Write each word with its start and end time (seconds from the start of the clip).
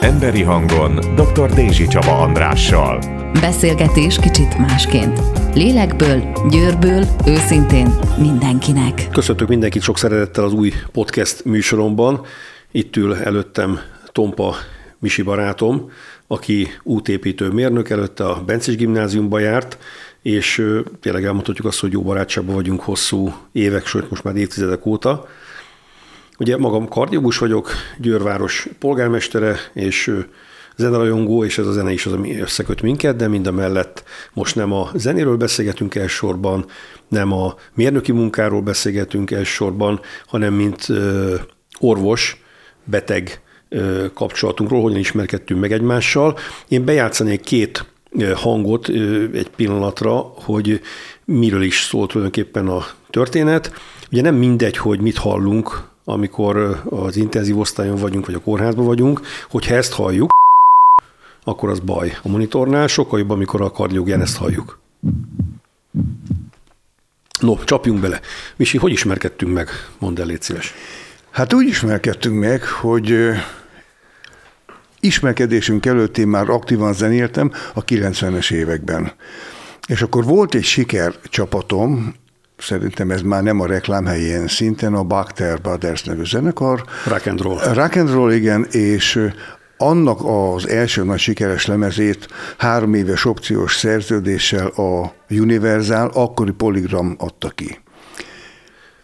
Emberi 0.00 0.42
hangon 0.42 0.94
dr. 0.94 1.50
Dézsi 1.54 1.86
Csaba 1.86 2.18
Andrással. 2.18 2.98
Beszélgetés 3.40 4.18
kicsit 4.18 4.58
másként. 4.58 5.20
Lélekből, 5.54 6.22
győrből, 6.50 7.04
őszintén 7.26 7.88
mindenkinek. 8.18 9.08
Köszöntök 9.12 9.48
mindenkit 9.48 9.82
sok 9.82 9.98
szeretettel 9.98 10.44
az 10.44 10.52
új 10.52 10.72
podcast 10.92 11.44
műsoromban. 11.44 12.20
Itt 12.70 12.96
ül 12.96 13.14
előttem 13.14 13.78
Tompa 14.12 14.54
Misi 14.98 15.22
barátom, 15.22 15.90
aki 16.26 16.68
útépítő 16.82 17.48
mérnök, 17.48 17.90
előtte 17.90 18.24
a 18.24 18.42
Bencis 18.46 18.76
gimnáziumba 18.76 19.38
járt, 19.38 19.78
és 20.22 20.62
tényleg 21.00 21.24
elmondhatjuk 21.24 21.66
azt, 21.66 21.80
hogy 21.80 21.92
jó 21.92 22.02
barátságban 22.02 22.54
vagyunk 22.54 22.80
hosszú 22.80 23.34
évek, 23.52 23.86
sőt 23.86 24.10
most 24.10 24.24
már 24.24 24.36
évtizedek 24.36 24.86
óta. 24.86 25.26
Ugye 26.38 26.56
magam 26.56 26.88
kardiógus 26.88 27.38
vagyok, 27.38 27.70
Győrváros 27.98 28.68
polgármestere, 28.78 29.56
és 29.72 30.14
zenarajongó, 30.76 31.44
és 31.44 31.58
ez 31.58 31.66
a 31.66 31.72
zene 31.72 31.92
is 31.92 32.06
az, 32.06 32.12
ami 32.12 32.40
összeköt 32.40 32.82
minket, 32.82 33.16
de 33.16 33.28
mind 33.28 33.46
a 33.46 33.52
mellett 33.52 34.04
most 34.32 34.54
nem 34.54 34.72
a 34.72 34.90
zenéről 34.94 35.36
beszélgetünk 35.36 35.94
elsősorban, 35.94 36.64
nem 37.08 37.32
a 37.32 37.54
mérnöki 37.74 38.12
munkáról 38.12 38.62
beszélgetünk 38.62 39.30
elsősorban, 39.30 40.00
hanem 40.26 40.54
mint 40.54 40.86
orvos, 41.80 42.42
beteg 42.84 43.40
kapcsolatunkról, 44.14 44.82
hogyan 44.82 44.98
ismerkedtünk 44.98 45.60
meg 45.60 45.72
egymással. 45.72 46.38
Én 46.68 46.84
bejátszanék 46.84 47.40
két 47.40 47.86
hangot 48.34 48.88
egy 49.32 49.50
pillanatra, 49.56 50.12
hogy 50.34 50.80
miről 51.24 51.62
is 51.62 51.82
szólt 51.82 52.10
tulajdonképpen 52.10 52.68
a 52.68 52.86
történet. 53.10 53.72
Ugye 54.12 54.22
nem 54.22 54.34
mindegy, 54.34 54.76
hogy 54.76 55.00
mit 55.00 55.16
hallunk, 55.16 55.94
amikor 56.08 56.82
az 56.90 57.16
intenzív 57.16 57.58
osztályon 57.58 57.96
vagyunk, 57.96 58.26
vagy 58.26 58.34
a 58.34 58.40
kórházban 58.40 58.84
vagyunk, 58.84 59.20
hogyha 59.50 59.74
ezt 59.74 59.92
halljuk, 59.92 60.30
akkor 61.44 61.68
az 61.68 61.78
baj. 61.78 62.18
A 62.22 62.28
monitornál 62.28 62.86
sokkal 62.86 63.18
jobb, 63.18 63.30
amikor 63.30 63.60
a 63.60 63.70
kardiogén 63.70 64.20
ezt 64.20 64.36
halljuk. 64.36 64.78
No, 67.40 67.64
csapjunk 67.64 68.00
bele. 68.00 68.20
Misi, 68.56 68.78
hogy 68.78 68.92
ismerkedtünk 68.92 69.52
meg? 69.52 69.68
Mondd 69.98 70.20
el, 70.20 70.26
légy 70.26 70.42
szíves. 70.42 70.74
Hát 71.30 71.52
úgy 71.52 71.66
ismerkedtünk 71.66 72.38
meg, 72.38 72.64
hogy 72.64 73.30
ismerkedésünk 75.00 75.86
előtt 75.86 76.18
én 76.18 76.28
már 76.28 76.48
aktívan 76.48 76.92
zenéltem 76.92 77.52
a 77.74 77.84
90-es 77.84 78.52
években. 78.52 79.12
És 79.86 80.02
akkor 80.02 80.24
volt 80.24 80.54
egy 80.54 80.64
siker 80.64 81.14
csapatom, 81.22 82.14
szerintem 82.58 83.10
ez 83.10 83.22
már 83.22 83.42
nem 83.42 83.60
a 83.60 83.66
reklámhelyén 83.66 84.48
szinten, 84.48 84.94
a 84.94 85.02
Bakter 85.02 85.60
Brothers 85.60 86.04
nevű 86.04 86.24
zenekar. 86.24 86.84
Rock 87.06 87.26
and 87.26 87.40
roll. 87.40 87.58
Rock 87.74 87.96
and 87.96 88.10
roll, 88.10 88.32
igen, 88.32 88.66
és 88.70 89.30
annak 89.76 90.18
az 90.24 90.68
első 90.68 91.04
nagy 91.04 91.18
sikeres 91.18 91.66
lemezét 91.66 92.28
három 92.56 92.94
éves 92.94 93.24
opciós 93.24 93.76
szerződéssel 93.76 94.66
a 94.66 95.12
Universal, 95.30 96.10
akkori 96.14 96.52
Polygram 96.52 97.14
adta 97.18 97.48
ki. 97.48 97.78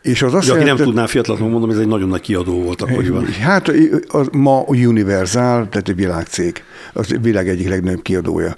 És 0.02 0.22
az 0.22 0.34
azt 0.34 0.50
aki 0.50 0.58
jelenti, 0.58 0.80
nem 0.82 0.90
tudná 0.90 1.06
fiatalatlanul 1.06 1.58
mondom, 1.58 1.76
ez 1.76 1.82
egy 1.82 1.88
nagyon 1.88 2.08
nagy 2.08 2.20
kiadó 2.20 2.62
volt 2.62 2.82
akkoriban. 2.82 3.26
Hát 3.26 3.72
az 4.08 4.28
ma 4.32 4.58
a 4.58 4.64
Universal, 4.68 5.68
tehát 5.68 5.88
egy 5.88 5.96
világcég, 5.96 6.62
az 6.92 7.16
világ 7.20 7.48
egyik 7.48 7.68
legnagyobb 7.68 8.02
kiadója. 8.02 8.56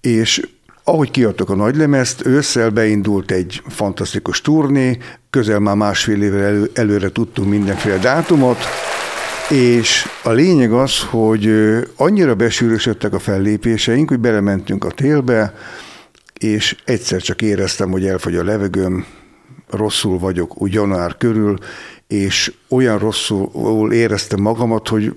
És 0.00 0.48
ahogy 0.84 1.10
kiadtak 1.10 1.50
a 1.50 1.54
nagylemezt, 1.54 2.26
ősszel 2.26 2.70
beindult 2.70 3.30
egy 3.30 3.62
fantasztikus 3.68 4.40
turné, 4.40 4.98
közel 5.30 5.58
már 5.58 5.76
másfél 5.76 6.22
évvel 6.22 6.44
elő, 6.44 6.70
előre 6.74 7.08
tudtunk 7.08 7.48
mindenféle 7.48 7.98
dátumot, 7.98 8.58
és 9.48 10.06
a 10.22 10.30
lényeg 10.30 10.72
az, 10.72 11.00
hogy 11.00 11.50
annyira 11.96 12.34
besűrösödtek 12.34 13.12
a 13.14 13.18
fellépéseink, 13.18 14.08
hogy 14.08 14.20
belementünk 14.20 14.84
a 14.84 14.90
télbe, 14.90 15.54
és 16.38 16.76
egyszer 16.84 17.20
csak 17.20 17.42
éreztem, 17.42 17.90
hogy 17.90 18.06
elfogy 18.06 18.36
a 18.36 18.44
levegőm, 18.44 19.06
rosszul 19.70 20.18
vagyok 20.18 20.62
úgy 20.62 20.72
január 20.72 21.16
körül, 21.16 21.58
és 22.06 22.52
olyan 22.68 22.98
rosszul 22.98 23.92
éreztem 23.92 24.40
magamat, 24.40 24.88
hogy 24.88 25.16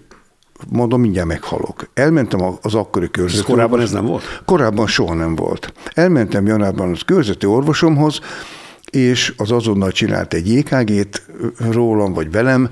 mondom, 0.70 1.02
mindjárt 1.02 1.28
meghalok. 1.28 1.90
Elmentem 1.94 2.40
az 2.62 2.76
akkori 2.76 3.12
körzeti 3.12 3.40
ez 3.40 3.46
Korábban 3.46 3.80
ez 3.80 3.92
nem 3.92 4.06
volt? 4.06 4.42
Korábban 4.46 4.88
soha 4.88 5.14
nem 5.14 5.36
volt. 5.36 5.74
Elmentem 5.94 6.46
januárban 6.46 6.92
az 6.92 7.02
körzeti 7.02 7.46
orvosomhoz, 7.46 8.20
és 8.90 9.34
az 9.38 9.52
azonnal 9.52 9.92
csinált 9.92 10.34
egy 10.34 10.56
EKG-t 10.58 11.26
rólam 11.72 12.14
vagy 12.14 12.32
velem, 12.32 12.70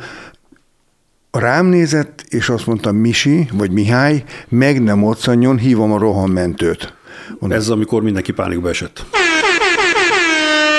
rám 1.32 1.66
nézett, 1.66 2.26
és 2.28 2.50
azt 2.50 2.66
mondta, 2.66 2.92
Misi, 2.92 3.50
vagy 3.54 3.72
Mihály, 3.72 4.24
meg 4.50 4.84
nem 4.84 5.04
otszanjon, 5.04 5.58
hívom 5.58 5.92
a 5.92 5.98
rohanmentőt. 5.98 6.94
Mondom, 7.40 7.60
Ez 7.60 7.70
amikor 7.70 8.02
mindenki 8.02 8.32
pánikba 8.32 8.70
esett. 8.70 9.06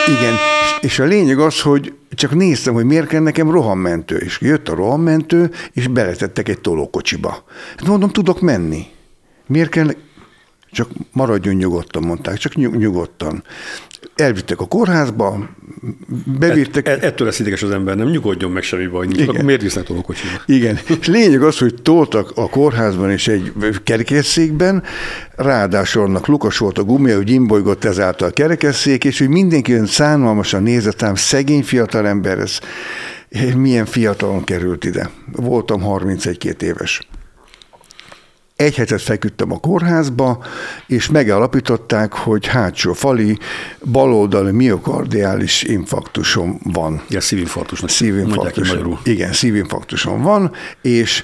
Igen, 0.07 0.35
és 0.81 0.99
a 0.99 1.05
lényeg 1.05 1.39
az, 1.39 1.61
hogy 1.61 1.95
csak 2.15 2.35
néztem, 2.35 2.75
hogy 2.75 2.85
miért 2.85 3.07
kell 3.07 3.21
nekem 3.21 3.51
rohammentő, 3.51 4.17
és 4.17 4.41
jött 4.41 4.69
a 4.69 4.75
rohammentő, 4.75 5.51
és 5.73 5.87
beletettek 5.87 6.49
egy 6.49 6.61
tolókocsiba. 6.61 7.45
Hát 7.77 7.87
mondom, 7.87 8.11
tudok 8.11 8.41
menni. 8.41 8.87
Miért 9.47 9.71
kell, 9.71 9.95
csak 10.71 10.89
maradjon 11.13 11.55
nyugodtan, 11.55 12.03
mondták, 12.03 12.37
csak 12.37 12.55
nyugodtan 12.55 13.45
elvittek 14.15 14.61
a 14.61 14.67
kórházba, 14.67 15.49
bevittek. 16.39 16.89
Et, 16.89 17.03
ettől 17.03 17.27
lesz 17.27 17.39
ideges 17.39 17.63
az 17.63 17.71
ember, 17.71 17.97
nem 17.97 18.09
nyugodjon 18.09 18.51
meg 18.51 18.63
semmi 18.63 18.87
baj. 18.87 19.07
Igen. 19.11 19.45
miért 19.45 19.63
visznek 19.63 19.85
tolókocsiba? 19.85 20.33
Igen, 20.47 20.79
és 21.01 21.07
lényeg 21.07 21.43
az, 21.43 21.59
hogy 21.59 21.75
toltak 21.83 22.33
a 22.35 22.49
kórházban 22.49 23.11
és 23.11 23.29
egy 23.29 23.53
kerekesszékben, 23.85 24.83
ráadásul 25.37 26.03
annak 26.03 26.27
lukas 26.27 26.59
volt 26.59 26.79
a 26.79 26.85
gumia, 26.85 27.17
hogy 27.17 27.31
imbolygott 27.31 27.85
ezáltal 27.85 28.29
a 28.29 28.33
kerekesszék, 28.33 29.05
és 29.05 29.19
hogy 29.19 29.29
mindenki 29.29 29.73
olyan 29.73 29.87
szánalmasan 29.87 30.63
nézett 30.63 31.03
ám, 31.03 31.15
szegény 31.15 31.63
fiatalember, 31.63 32.39
ez 32.39 32.59
milyen 33.57 33.87
fiatalon 33.87 34.45
került 34.45 34.85
ide. 34.85 35.11
Voltam 35.33 35.81
31 35.81 36.57
éves 36.63 37.01
egy 38.57 38.75
hetet 38.75 39.03
feküdtem 39.03 39.53
a 39.53 39.59
kórházba, 39.59 40.45
és 40.87 41.09
megalapították, 41.09 42.13
hogy 42.13 42.47
hátsó 42.47 42.93
fali 42.93 43.39
baloldali 43.85 44.51
miokardiális 44.51 45.63
infarktusom 45.63 46.61
van. 46.63 47.03
Ja, 47.09 47.21
szívinfarktusnak. 47.21 47.91
Szívinfarktusom. 47.91 48.99
Igen, 49.05 49.33
szívinfarktusom 49.33 50.23
van, 50.23 50.53
és 50.83 51.23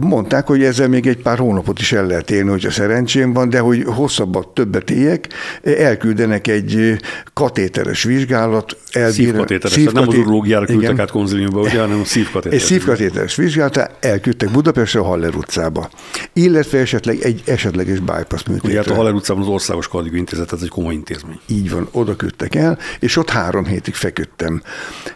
Mondták, 0.00 0.46
hogy 0.46 0.62
ezzel 0.62 0.88
még 0.88 1.06
egy 1.06 1.22
pár 1.22 1.38
hónapot 1.38 1.78
is 1.78 1.92
el 1.92 2.06
lehet 2.06 2.30
élni, 2.30 2.50
hogyha 2.50 2.70
szerencsém 2.70 3.32
van, 3.32 3.48
de 3.48 3.58
hogy 3.58 3.82
hosszabbat 3.86 4.48
többet 4.48 4.90
éljek, 4.90 5.28
elküldenek 5.62 6.46
egy 6.46 6.98
katéteres 7.32 8.02
vizsgálat. 8.02 8.76
Szívkatéteres, 9.10 9.72
szívkaté... 9.72 9.98
nem 9.98 10.08
az 10.08 10.14
urológiára 10.14 10.66
küldtek 10.66 10.98
át 10.98 11.10
konziliumba, 11.10 11.60
ugye, 11.60 11.80
hanem 11.80 12.00
a 12.00 12.04
szívkatéteres. 12.04 12.62
Egy 12.62 12.68
szívkatéteres 12.68 13.34
vizsgálat, 13.34 13.90
elküldtek 14.00 14.50
Budapestre, 14.50 15.00
a 15.00 15.02
Haller 15.02 15.34
utcába. 15.34 15.90
Illetve 16.32 16.78
esetleg 16.78 17.20
egy 17.20 17.42
esetleges 17.46 17.98
bypass 17.98 18.42
műtétre. 18.46 18.68
Ugye 18.68 18.76
hát 18.76 18.86
a 18.86 18.94
Haller 18.94 19.12
utcában 19.12 19.42
az 19.42 19.48
Országos 19.48 19.88
Kardió 19.88 20.14
Intézet, 20.14 20.52
ez 20.52 20.62
egy 20.62 20.68
komoly 20.68 20.94
intézmény. 20.94 21.38
Így 21.46 21.70
van, 21.70 21.88
oda 21.92 22.16
küldtek 22.16 22.54
el, 22.54 22.78
és 23.00 23.16
ott 23.16 23.30
három 23.30 23.64
hétig 23.64 23.94
feküdtem. 23.94 24.62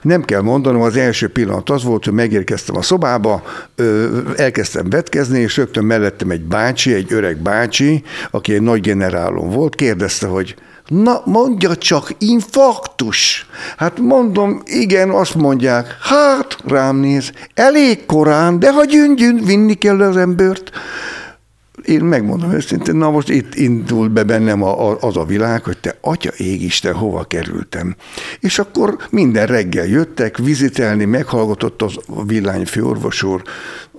Nem 0.02 0.22
kell 0.22 0.40
mondanom, 0.40 0.82
az 0.82 0.96
első 0.96 1.28
pillanat 1.28 1.70
az 1.70 1.84
volt, 1.84 2.04
hogy 2.04 2.14
megérkeztem 2.14 2.76
a 2.76 2.82
szobába, 2.82 3.42
elkezdtem 4.36 4.66
elkezdtem 4.74 4.90
vetkezni, 4.90 5.40
és 5.40 5.56
rögtön 5.56 5.84
mellettem 5.84 6.30
egy 6.30 6.42
bácsi, 6.42 6.94
egy 6.94 7.12
öreg 7.12 7.36
bácsi, 7.36 8.02
aki 8.30 8.54
egy 8.54 8.62
nagy 8.62 8.80
generálom 8.80 9.50
volt, 9.50 9.74
kérdezte, 9.74 10.26
hogy 10.26 10.54
Na, 10.86 11.22
mondja 11.24 11.76
csak, 11.76 12.14
infarktus. 12.18 13.46
Hát 13.76 13.98
mondom, 13.98 14.62
igen, 14.64 15.10
azt 15.10 15.34
mondják. 15.34 15.96
Hát, 16.00 16.56
rám 16.66 16.96
néz, 16.96 17.32
elég 17.54 18.06
korán, 18.06 18.58
de 18.58 18.72
ha 18.72 18.84
gyüngyün, 18.84 19.44
vinni 19.44 19.75
kell 19.75 20.00
az 20.00 20.16
embert 20.16 20.70
én 21.88 22.00
megmondom 22.00 22.52
őszintén, 22.52 22.96
na 22.96 23.11
most 23.11 23.29
itt 23.29 23.55
indult 23.55 24.11
be 24.11 24.23
bennem 24.23 24.62
a, 24.62 24.90
a, 24.90 24.99
az 25.00 25.17
a 25.17 25.25
világ, 25.25 25.64
hogy 25.64 25.79
te 25.79 25.99
atya 26.00 26.31
égisten, 26.37 26.94
hova 26.94 27.25
kerültem. 27.25 27.96
És 28.40 28.58
akkor 28.58 28.96
minden 29.11 29.46
reggel 29.46 29.87
jöttek 29.87 30.37
vizitelni, 30.37 31.05
meghallgatott 31.05 31.82
az 31.82 31.99
villány 32.26 32.67
főorvos 32.67 33.23
úr, 33.23 33.43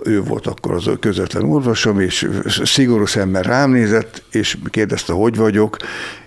ő 0.02 0.22
volt 0.22 0.46
akkor 0.46 0.74
az 0.74 0.90
közvetlen 1.00 1.44
orvosom, 1.44 2.00
és 2.00 2.28
szigorú 2.46 3.06
szemmel 3.06 3.42
rám 3.42 3.70
nézett, 3.70 4.22
és 4.30 4.56
kérdezte, 4.70 5.12
hogy 5.12 5.36
vagyok, 5.36 5.76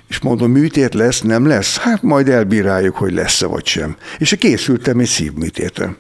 és 0.08 0.20
mondom, 0.20 0.52
műtét 0.52 0.94
lesz, 0.94 1.22
nem 1.22 1.46
lesz? 1.48 1.78
Hát 1.78 2.02
majd 2.02 2.30
elbíráljuk, 2.30 2.96
hogy 2.96 3.14
lesz-e 3.14 3.46
vagy 3.46 3.66
sem. 3.66 3.96
És 4.18 4.36
készültem 4.40 5.00
egy 5.00 5.08
szívműtétre. 5.08 5.96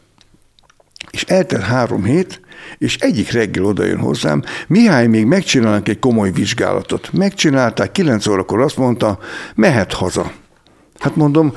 És 1.11 1.23
eltelt 1.23 1.63
három 1.63 2.03
hét, 2.03 2.41
és 2.77 2.97
egyik 2.97 3.31
reggel 3.31 3.65
oda 3.65 3.83
jön 3.83 3.99
hozzám, 3.99 4.43
Mihály, 4.67 5.07
még 5.07 5.25
megcsinálnak 5.25 5.89
egy 5.89 5.99
komoly 5.99 6.31
vizsgálatot. 6.31 7.13
Megcsinálták, 7.13 7.91
kilenc 7.91 8.27
órakor 8.27 8.61
azt 8.61 8.77
mondta, 8.77 9.19
mehet 9.55 9.93
haza. 9.93 10.31
Hát 10.99 11.15
mondom, 11.15 11.53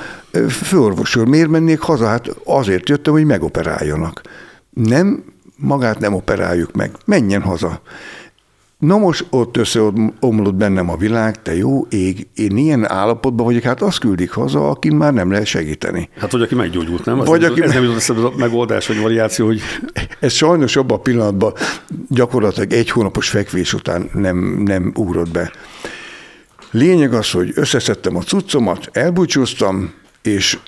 főorvos 0.48 1.16
úr, 1.16 1.26
miért 1.26 1.48
mennék 1.48 1.80
haza? 1.80 2.06
Hát 2.06 2.28
azért 2.44 2.88
jöttem, 2.88 3.12
hogy 3.12 3.24
megoperáljanak. 3.24 4.20
Nem 4.70 5.24
magát 5.56 5.98
nem 5.98 6.14
operáljuk 6.14 6.72
meg, 6.72 6.90
menjen 7.04 7.42
haza. 7.42 7.80
Na 8.78 8.98
most 8.98 9.26
ott 9.30 9.56
összeomlott 9.56 10.54
bennem 10.54 10.90
a 10.90 10.96
világ, 10.96 11.42
te 11.42 11.56
jó 11.56 11.86
ég, 11.86 12.26
én 12.34 12.56
ilyen 12.56 12.90
állapotban 12.90 13.46
vagyok, 13.46 13.62
hát 13.62 13.82
azt 13.82 13.98
küldik 13.98 14.30
haza, 14.30 14.70
akin 14.70 14.96
már 14.96 15.12
nem 15.12 15.30
lehet 15.30 15.46
segíteni. 15.46 16.08
Hát, 16.18 16.30
hogy 16.30 16.42
aki 16.42 16.54
meggyógyult, 16.54 17.04
nem? 17.04 17.18
Vagy 17.18 17.44
ez, 17.44 17.50
aki- 17.50 17.62
ez 17.62 17.72
nem 17.72 17.82
jutott 17.82 17.96
eszembe 17.98 18.26
a 18.26 18.32
megoldás, 18.36 18.86
vagy 18.86 19.00
variáció, 19.00 19.46
hogy 19.46 19.60
Ez 20.20 20.32
sajnos 20.32 20.76
abban 20.76 20.98
a 20.98 21.00
pillanatban 21.00 21.52
gyakorlatilag 22.08 22.72
egy 22.72 22.90
hónapos 22.90 23.28
fekvés 23.28 23.72
után 23.72 24.10
nem, 24.12 24.62
nem 24.64 24.92
ugrott 24.96 25.30
be. 25.30 25.50
Lényeg 26.70 27.12
az, 27.12 27.30
hogy 27.30 27.52
összeszedtem 27.54 28.16
a 28.16 28.22
cuccomat, 28.22 28.88
elbúcsúztam, 28.92 29.92
és 30.22 30.58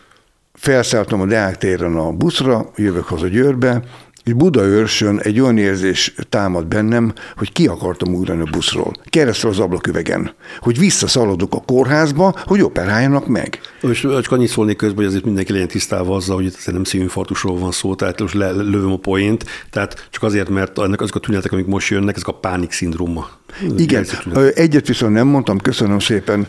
felszálltam 0.55 1.21
a 1.21 1.27
Deák 1.27 1.59
téren 1.59 1.97
a 1.97 2.13
buszra, 2.13 2.71
jövök 2.77 3.05
haza 3.05 3.27
Győrbe, 3.29 3.83
és 4.29 4.35
Budaörsön 4.35 5.19
egy 5.19 5.41
olyan 5.41 5.59
érzés 5.59 6.15
támad 6.29 6.67
bennem, 6.67 7.13
hogy 7.37 7.53
ki 7.53 7.67
akartam 7.67 8.15
ugrani 8.15 8.41
a 8.41 8.51
buszról, 8.51 8.93
keresztül 9.05 9.51
az 9.51 9.59
ablaküvegen, 9.59 10.35
hogy 10.59 10.79
visszaszaladok 10.79 11.55
a 11.55 11.61
kórházba, 11.61 12.35
hogy 12.45 12.63
operáljanak 12.63 13.27
meg. 13.27 13.61
És 13.81 14.01
csak 14.01 14.33
annyit 14.33 14.49
szólnék 14.49 14.77
közben, 14.77 14.97
hogy 14.97 15.07
azért 15.07 15.25
mindenki 15.25 15.53
legyen 15.53 15.69
tisztában 15.69 16.17
azzal, 16.17 16.37
hogy 16.37 16.45
itt 16.45 16.73
nem 16.73 16.85
szívinfarktusról 16.85 17.59
van 17.59 17.71
szó, 17.71 17.95
tehát 17.95 18.21
most 18.21 18.35
le, 18.35 18.51
lövöm 18.51 18.93
a 18.93 18.97
poént, 18.97 19.45
tehát 19.71 20.09
csak 20.11 20.23
azért, 20.23 20.49
mert 20.49 20.79
ennek 20.79 21.01
azok 21.01 21.15
a 21.15 21.19
tünetek, 21.19 21.53
amik 21.53 21.67
most 21.67 21.89
jönnek, 21.89 22.15
ezek 22.15 22.29
a 22.29 22.33
pánik 22.33 22.73
szindróma. 22.73 23.29
Igen, 23.77 24.07
egyet 24.55 24.87
viszont 24.87 25.13
nem 25.13 25.27
mondtam, 25.27 25.59
köszönöm 25.59 25.99
szépen, 25.99 26.47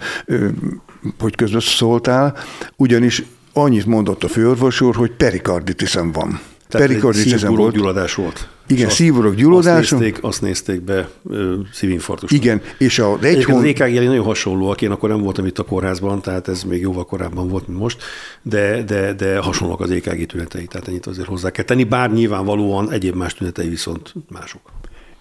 hogy 1.19 1.35
közben 1.35 1.59
szóltál, 1.59 2.37
ugyanis 2.75 3.23
annyit 3.53 3.85
mondott 3.85 4.23
a 4.23 4.27
főorvos 4.27 4.81
úr, 4.81 4.95
hogy 4.95 5.11
perikarditisem 5.11 6.11
van. 6.11 6.39
Tehát 6.69 6.87
Perikarditisem 6.87 7.55
volt. 7.55 7.73
gyulladás 7.73 8.13
volt. 8.15 8.47
Igen, 8.67 8.87
És 8.87 8.93
szívburok 8.93 9.35
gyulladása. 9.35 9.79
Azt 9.95 10.03
nézték, 10.03 10.23
azt 10.23 10.41
nézték 10.41 10.81
be 10.81 11.09
ö, 11.29 11.55
szívinfarktus. 11.73 12.31
Igen, 12.31 12.61
és 12.77 12.99
a 12.99 13.17
egy 13.21 13.25
Egyébként 13.25 13.57
az. 13.57 13.63
EKG 13.63 13.93
nagyon 13.93 14.23
hasonlóak, 14.23 14.81
én 14.81 14.91
akkor 14.91 15.09
nem 15.09 15.21
voltam 15.21 15.45
itt 15.45 15.59
a 15.59 15.63
kórházban, 15.63 16.21
tehát 16.21 16.47
ez 16.47 16.63
még 16.63 16.81
jóval 16.81 17.05
korábban 17.05 17.47
volt, 17.47 17.67
mint 17.67 17.79
most, 17.79 18.03
de, 18.41 18.83
de, 18.83 19.13
de 19.13 19.37
hasonlóak 19.37 19.79
az 19.79 19.91
EKG 19.91 20.25
tünetei, 20.25 20.65
tehát 20.65 20.87
ennyit 20.87 21.05
azért 21.05 21.27
hozzá 21.27 21.49
kell 21.49 21.65
tenni, 21.65 21.83
bár 21.83 22.11
nyilvánvalóan 22.11 22.91
egyéb 22.91 23.15
más 23.15 23.33
tünetei 23.33 23.69
viszont 23.69 24.13
mások. 24.29 24.61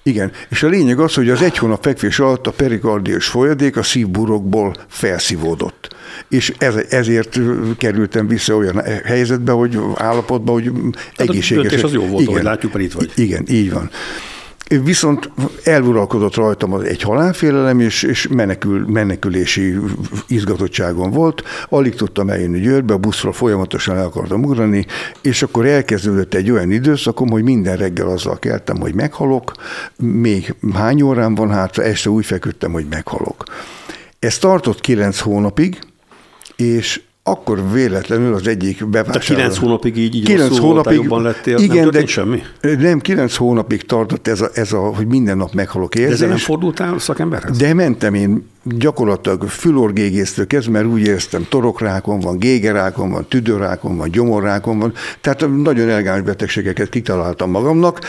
Igen, 0.09 0.33
és 0.49 0.63
a 0.63 0.69
lényeg 0.69 0.99
az, 1.01 1.15
hogy 1.15 1.31
az 1.31 1.43
egy 1.43 1.59
hónap 1.59 1.83
fekvés 1.83 2.19
alatt 2.19 2.47
a 2.47 2.51
perikardiós 2.51 3.27
folyadék 3.27 3.77
a 3.77 3.83
szívburokból 3.83 4.75
felszívódott. 4.89 5.97
És 6.29 6.53
ez, 6.59 6.75
ezért 6.75 7.41
kerültem 7.79 8.29
vissza 8.29 8.57
olyan 8.57 8.83
helyzetbe, 9.05 9.53
hogy 9.53 9.79
állapotba, 9.95 10.53
hogy 10.53 10.71
egészséges. 11.17 11.63
döntés 11.63 11.83
az 11.83 11.93
jó 11.93 12.07
volt, 12.07 12.27
ahogy 12.29 12.43
látjuk, 12.43 12.73
mert 12.73 12.85
itt 12.85 12.93
vagy. 12.93 13.13
Igen, 13.15 13.45
így 13.49 13.73
van. 13.73 13.91
Viszont 14.69 15.31
eluralkodott 15.65 16.35
rajtam 16.35 16.73
az 16.73 16.83
egy 16.83 17.03
halálfélelem, 17.03 17.81
és, 17.81 18.03
és 18.03 18.27
menekül, 18.27 18.87
menekülési 18.87 19.77
izgatottságom 20.27 21.11
volt. 21.11 21.43
Alig 21.69 21.95
tudtam 21.95 22.31
eljönni 22.31 22.61
Győrbe, 22.61 22.95
a 22.95 22.99
buszról 22.99 23.33
folyamatosan 23.33 23.97
el 23.97 24.05
akartam 24.05 24.45
ugrani, 24.45 24.87
és 25.23 25.43
akkor 25.43 25.67
elkezdődött 25.67 26.35
egy 26.35 26.51
olyan 26.51 26.71
időszakom, 26.71 27.31
hogy 27.31 27.43
minden 27.43 27.77
reggel 27.77 28.09
azzal 28.09 28.39
keltem, 28.39 28.81
hogy 28.81 28.95
meghalok, 28.95 29.53
még 29.97 30.55
hány 30.75 31.03
órám 31.03 31.35
van 31.35 31.51
hátra, 31.51 31.83
este 31.83 32.11
úgy 32.11 32.27
feküdtem, 32.27 32.73
hogy 32.73 32.87
meghalok. 32.91 33.45
Ez 34.19 34.39
tartott 34.39 34.81
kilenc 34.81 35.19
hónapig, 35.19 35.79
és 36.57 37.01
akkor 37.31 37.73
véletlenül 37.73 38.35
az 38.35 38.47
egyik 38.47 38.87
bevásárló... 38.89 39.13
Tehát 39.13 39.27
kilenc 39.27 39.57
hónapig 39.57 39.97
így, 39.97 40.15
így 40.15 40.25
Kilenc 40.25 40.59
voltál, 40.59 40.95
jobban 40.95 41.23
lettél, 41.23 41.57
nem 41.59 41.69
történt 41.69 42.09
semmi? 42.09 42.43
Nem, 42.61 42.99
kilenc 42.99 43.37
hónapig 43.37 43.83
tartott 43.83 44.29
ez 44.29 44.41
a, 44.41 44.49
ez 44.55 44.73
a, 44.73 44.79
hogy 44.79 45.07
minden 45.07 45.37
nap 45.37 45.53
meghalok 45.53 45.95
De 45.95 46.03
ezzel 46.03 46.17
nem 46.19 46.29
érzés. 46.29 46.45
fordultál 46.45 46.99
szakemberhez? 46.99 47.57
De 47.57 47.75
mentem 47.75 48.15
én 48.15 48.47
gyakorlatilag 48.63 49.49
fülorgégésztől 49.49 50.47
kezdve, 50.47 50.73
mert 50.73 50.87
úgy 50.87 51.01
éreztem, 51.01 51.47
torokrákom 51.49 52.21
van, 52.21 52.39
gégerákom 52.39 53.11
van, 53.11 53.27
tüdőrákom 53.29 53.97
van, 53.97 54.11
gyomorrákom 54.11 54.79
van, 54.79 54.93
tehát 55.21 55.41
nagyon 55.63 55.89
elegáns 55.89 56.23
betegségeket 56.23 56.89
kitaláltam 56.89 57.51
magamnak, 57.51 58.01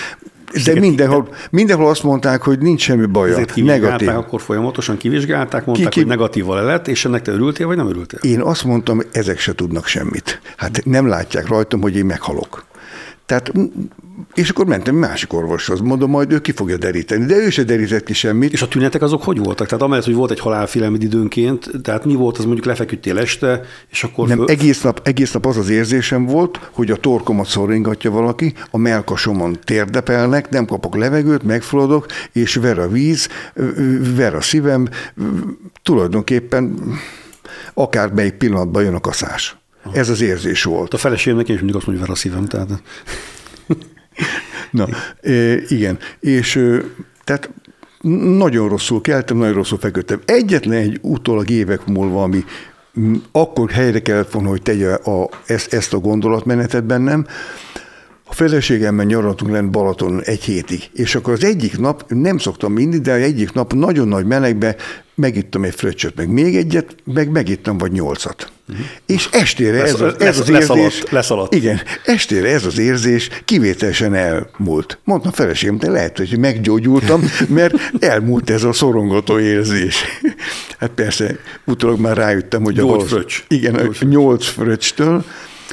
de 0.66 0.80
mindenhol, 0.80 1.28
mindenhol 1.50 1.90
azt 1.90 2.04
mondták, 2.04 2.42
hogy 2.42 2.60
nincs 2.60 2.82
semmi 2.82 3.06
Ezért 3.24 3.52
kivizsgálták, 3.52 3.82
negatív. 3.82 4.10
akkor 4.10 4.42
folyamatosan 4.42 4.98
kivizsgálták, 4.98 5.66
mondták, 5.66 5.90
ki- 5.90 6.00
hogy 6.00 6.08
negatíval 6.10 6.64
lett, 6.64 6.88
és 6.88 7.06
ennek 7.06 7.22
te 7.22 7.32
örültél, 7.32 7.68
vagy 7.68 7.78
nem 7.78 7.88
örültél? 7.88 8.20
Én 8.22 8.42
azt 8.42 8.64
mondtam, 8.64 9.02
ezek 9.12 9.40
se 9.40 9.56
tudnak 9.56 9.86
semmit. 9.86 10.42
Hát 10.58 10.82
nem 10.86 11.08
látják 11.08 11.48
rajtam, 11.48 11.82
hogy 11.82 11.96
én 11.96 12.06
meghalok. 12.06 12.68
Tehát, 13.30 13.52
és 14.34 14.50
akkor 14.50 14.66
mentem 14.66 14.96
másik 14.96 15.34
orvoshoz, 15.34 15.80
mondom, 15.80 16.10
majd 16.10 16.32
ő 16.32 16.42
ki 16.42 16.52
fogja 16.52 16.78
deríteni, 16.78 17.26
de 17.26 17.36
ő 17.36 17.50
se 17.50 17.64
derített 17.64 18.04
ki 18.04 18.14
semmit. 18.14 18.54
És 18.54 18.62
a 18.62 18.68
tünetek 18.68 19.02
azok 19.02 19.24
hogy 19.24 19.38
voltak? 19.38 19.68
Tehát 19.68 19.84
amellett, 19.84 20.06
hogy 20.06 20.14
volt 20.14 20.32
egy 20.32 20.40
halálfélelmed 20.40 21.04
időnként, 21.04 21.70
tehát 21.84 22.06
mi 22.06 22.16
volt 22.16 22.38
az 22.38 22.46
mondjuk 22.46 22.66
lefeküdtél 22.66 23.18
este, 23.18 23.62
és 23.90 24.04
akkor 24.04 24.28
Nem, 24.28 24.38
föl... 24.38 24.50
egész 24.50 24.82
nap, 24.82 25.02
egész 25.04 25.32
nap 25.32 25.46
az 25.46 25.58
az 25.58 25.70
érzésem 25.70 26.26
volt, 26.26 26.70
hogy 26.72 26.92
a 26.92 26.96
torkomat 26.96 27.48
szoringatja 27.48 28.12
valaki, 28.12 28.54
a 28.72 28.78
melkasomon 28.78 29.58
térdepelnek, 29.64 30.50
nem 30.50 30.66
kapok 30.66 30.96
levegőt, 30.96 31.44
megfulladok, 31.44 32.06
és 32.32 32.56
ver 32.56 32.80
a 32.80 32.88
víz, 32.88 33.28
ver 34.16 34.36
a 34.36 34.42
szívem, 34.42 34.88
tulajdonképpen 35.84 36.78
akármelyik 37.74 38.34
pillanatban 38.34 38.84
jön 38.84 38.96
a 38.96 39.00
kaszás. 39.00 39.59
Ez 39.94 40.10
az 40.10 40.22
érzés 40.22 40.64
volt. 40.64 40.94
a 40.94 40.98
feleségemnek 40.98 41.50
én 41.50 41.56
is 41.56 41.62
mindig 41.62 41.78
azt 41.78 41.88
mondja, 41.88 42.06
hogy 42.06 42.16
ver 42.16 42.18
a 42.18 42.20
szívem, 42.20 42.46
tehát 42.46 42.82
Na, 44.72 44.88
e, 45.22 45.56
igen, 45.68 45.98
és 46.20 46.80
tehát 47.24 47.50
nagyon 48.36 48.70
rosszul 48.70 49.02
keltem, 49.02 49.38
nagyon 49.38 49.54
rosszul 49.54 49.78
feküdtem. 49.78 50.20
Egyetlen 50.26 50.78
egy 50.78 51.00
utólag 51.02 51.50
évek 51.50 51.86
múlva, 51.86 52.24
ami 52.24 52.44
akkor 53.32 53.70
helyre 53.70 54.02
kellett 54.02 54.32
volna, 54.32 54.50
hogy 54.50 54.62
tegye 54.62 54.94
a, 54.94 55.30
ezt, 55.46 55.74
ezt 55.74 55.94
a 55.94 55.98
gondolatmenetet 55.98 56.84
bennem, 56.84 57.26
a 58.30 58.34
feleségemmel 58.34 59.06
nyaraltunk 59.06 59.52
lent 59.52 59.72
Balaton 59.72 60.22
egy 60.24 60.44
hétig, 60.44 60.90
és 60.94 61.16
akkor 61.16 61.34
az 61.34 61.44
egyik 61.44 61.80
nap, 61.80 62.06
nem 62.08 62.38
szoktam 62.38 62.74
mindig, 62.74 63.02
de 63.02 63.14
egyik 63.14 63.54
nap 63.54 63.74
nagyon 63.74 64.08
nagy 64.08 64.26
melegbe 64.26 64.76
megittam 65.16 65.64
egy 65.64 65.74
fröccsöt, 65.76 66.16
meg 66.16 66.30
még 66.30 66.56
egyet, 66.56 66.96
meg 67.14 67.30
megittam 67.30 67.78
vagy 67.78 67.92
nyolcat. 67.92 68.52
Uh-huh. 68.70 68.86
És 69.06 69.30
estére 69.32 69.82
ez, 69.82 69.92
Lesz- 69.92 70.02
az, 70.02 70.22
ez 70.22 70.50
lesz- 70.50 70.70
az 70.70 70.78
érzés... 70.78 71.04
leszaladt. 71.10 71.56
Igen, 71.56 71.82
estére 72.06 72.50
ez 72.50 72.66
az 72.66 72.78
érzés 72.78 73.30
kivételesen 73.46 74.14
elmúlt. 74.14 75.00
Mondtam 75.04 75.32
feleségem, 75.32 75.78
de 75.78 75.90
lehet, 75.90 76.18
hogy 76.18 76.38
meggyógyultam, 76.40 77.32
mert 77.48 77.74
elmúlt 78.00 78.50
ez 78.50 78.64
a 78.64 78.74
szorongató 78.74 79.40
érzés. 79.40 80.04
Hát 80.80 80.90
persze, 80.90 81.38
utólag 81.66 82.00
már 82.00 82.18
rájöttem, 82.18 82.64
hogy 82.64 82.80
a 82.80 82.84
Nyolc 82.84 83.08
fröccs. 83.08 83.44
Igen, 83.48 83.96
Nyolc 84.00 84.48
a 84.48 84.52
fröccs. 84.52 84.94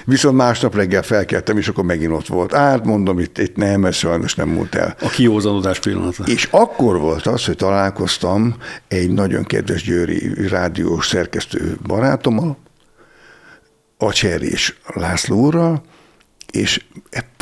Viszont 0.04 0.36
másnap 0.36 0.74
reggel 0.74 1.02
felkeltem, 1.02 1.58
és 1.58 1.68
akkor 1.68 1.84
megint 1.84 2.12
ott 2.12 2.26
volt. 2.26 2.54
Át 2.54 2.84
mondom, 2.84 3.18
itt, 3.18 3.38
itt 3.38 3.56
nem, 3.56 3.84
ez 3.84 3.96
sajnos 3.96 4.34
nem 4.34 4.48
múlt 4.48 4.74
el. 4.74 4.96
a 5.00 5.08
kiózanodás 5.08 5.78
pillanata. 5.78 6.24
És 6.26 6.48
akkor 6.50 6.98
volt 6.98 7.26
az, 7.26 7.44
hogy 7.44 7.56
találkoztam 7.56 8.54
egy 8.88 9.10
nagyon 9.10 9.44
kedves 9.44 9.82
győri 9.82 10.48
rádiós 10.48 11.06
szerkesztő 11.06 11.76
barátommal, 11.86 12.58
a 13.98 14.12
Cserés 14.12 14.78
László 14.86 15.40
úrral, 15.40 15.82
és 16.50 16.84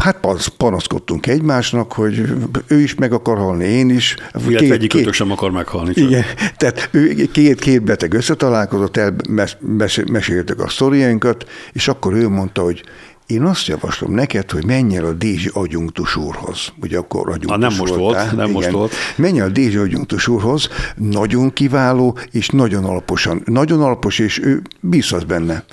hát 0.04 0.20
panasz- 0.20 0.48
panaszkodtunk 0.48 1.26
egymásnak, 1.26 1.92
hogy 1.92 2.22
ő 2.66 2.80
is 2.80 2.94
meg 2.94 3.12
akar 3.12 3.38
halni, 3.38 3.64
én 3.64 3.90
is. 3.90 4.16
Illetve 4.48 4.74
egyik 4.74 4.94
ötök 4.94 5.12
sem 5.12 5.30
akar 5.30 5.50
meghalni. 5.50 5.94
Csak. 5.94 6.04
Igen, 6.10 6.24
tehát 6.56 6.88
ő, 6.92 7.28
két, 7.32 7.58
két 7.60 7.82
beteg 7.82 8.12
összetalálkozott, 8.12 8.96
elmeséltek 8.96 10.60
a 10.60 10.68
sztoriainkat, 10.68 11.44
és 11.72 11.88
akkor 11.88 12.12
ő 12.14 12.28
mondta, 12.28 12.62
hogy 12.62 12.82
én 13.26 13.42
azt 13.42 13.66
javaslom 13.66 14.14
neked, 14.14 14.50
hogy 14.50 14.64
menj 14.64 14.96
el 14.96 15.04
a 15.04 15.12
Dézsi 15.12 15.50
agyunktus 15.52 16.16
úrhoz. 16.16 16.72
Ugye 16.82 16.98
akkor 16.98 17.28
agyunktus 17.28 17.50
Ah, 17.50 17.58
nem 17.58 17.74
most 17.78 17.94
voltál. 17.94 18.24
volt, 18.24 18.36
nem 18.36 18.50
most 18.50 18.70
volt. 18.70 18.92
Menj 19.16 19.40
el 19.40 19.46
a 19.46 19.50
Dézsi 19.50 19.76
agyunktus 19.76 20.28
úrhoz, 20.28 20.68
nagyon 20.96 21.52
kiváló, 21.52 22.18
és 22.30 22.48
nagyon 22.48 22.84
alaposan, 22.84 23.42
nagyon 23.44 23.82
alapos, 23.82 24.18
és 24.18 24.38
ő 24.42 24.62
bízhat 24.80 25.26
benne. 25.26 25.64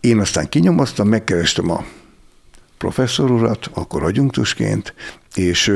Én 0.00 0.18
aztán 0.18 0.48
kinyomoztam, 0.48 1.08
megkerestem 1.08 1.70
a 1.70 1.84
professzor 2.78 3.30
urat, 3.30 3.70
akkor 3.74 4.02
agyunktusként, 4.02 4.94
és 5.34 5.72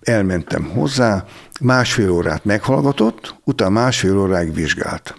elmentem 0.00 0.64
hozzá, 0.64 1.24
másfél 1.60 2.10
órát 2.10 2.44
meghallgatott, 2.44 3.34
utána 3.44 3.70
másfél 3.70 4.18
óráig 4.18 4.54
vizsgált. 4.54 5.14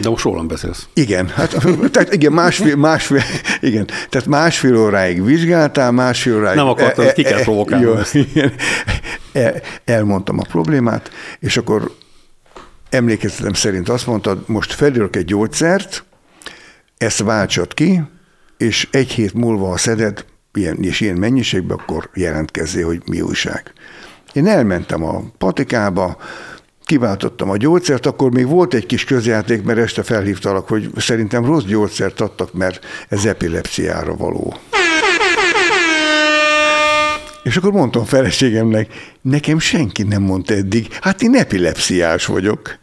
De 0.00 0.08
most 0.08 0.24
rólam 0.24 0.48
beszélsz. 0.48 0.88
Igen, 0.94 1.28
hát, 1.28 1.56
tehát 1.92 2.12
igen, 2.14 2.32
másfél, 2.32 2.76
másfél, 2.76 3.22
igen, 3.60 3.86
tehát 4.08 4.26
másfél 4.26 4.76
óráig 4.76 5.24
vizsgáltál, 5.24 5.92
másfél 5.92 6.36
óráig... 6.36 6.56
Nem 6.56 6.68
akartad, 6.68 7.04
ezt 7.04 7.14
ki 7.14 7.22
kell 7.22 7.42
provokálnom 7.42 7.88
Jó, 7.88 7.94
ezt. 7.94 8.14
igen. 8.14 8.52
El, 9.32 9.60
elmondtam 9.84 10.38
a 10.38 10.42
problémát, 10.48 11.10
és 11.38 11.56
akkor 11.56 11.94
emlékezetem 12.90 13.52
szerint 13.52 13.88
azt 13.88 14.06
mondtad, 14.06 14.42
most 14.46 14.72
felírok 14.72 15.16
egy 15.16 15.24
gyógyszert, 15.24 16.04
ezt 16.98 17.18
váltsad 17.18 17.74
ki, 17.74 18.02
és 18.56 18.88
egy 18.90 19.10
hét 19.10 19.34
múlva, 19.34 19.68
ha 19.68 19.76
szeded, 19.76 20.24
ilyen, 20.54 20.76
és 20.82 21.00
ilyen 21.00 21.16
mennyiségben, 21.16 21.76
akkor 21.76 22.10
jelentkezzél, 22.14 22.86
hogy 22.86 23.02
mi 23.06 23.20
újság. 23.20 23.72
Én 24.32 24.46
elmentem 24.46 25.04
a 25.04 25.22
patikába, 25.38 26.16
kiváltottam 26.84 27.50
a 27.50 27.56
gyógyszert, 27.56 28.06
akkor 28.06 28.30
még 28.30 28.46
volt 28.46 28.74
egy 28.74 28.86
kis 28.86 29.04
közjáték, 29.04 29.62
mert 29.62 29.78
este 29.78 30.02
felhívtalak, 30.02 30.68
hogy 30.68 30.90
szerintem 30.96 31.44
rossz 31.44 31.64
gyógyszert 31.64 32.20
adtak, 32.20 32.52
mert 32.52 32.84
ez 33.08 33.24
epilepsziára 33.24 34.14
való. 34.16 34.54
És 37.42 37.56
akkor 37.56 37.72
mondtam 37.72 38.04
feleségemnek, 38.04 38.92
nekem 39.20 39.58
senki 39.58 40.02
nem 40.02 40.22
mondta 40.22 40.54
eddig, 40.54 40.86
hát 41.00 41.22
én 41.22 41.36
epilepsziás 41.36 42.26
vagyok 42.26 42.78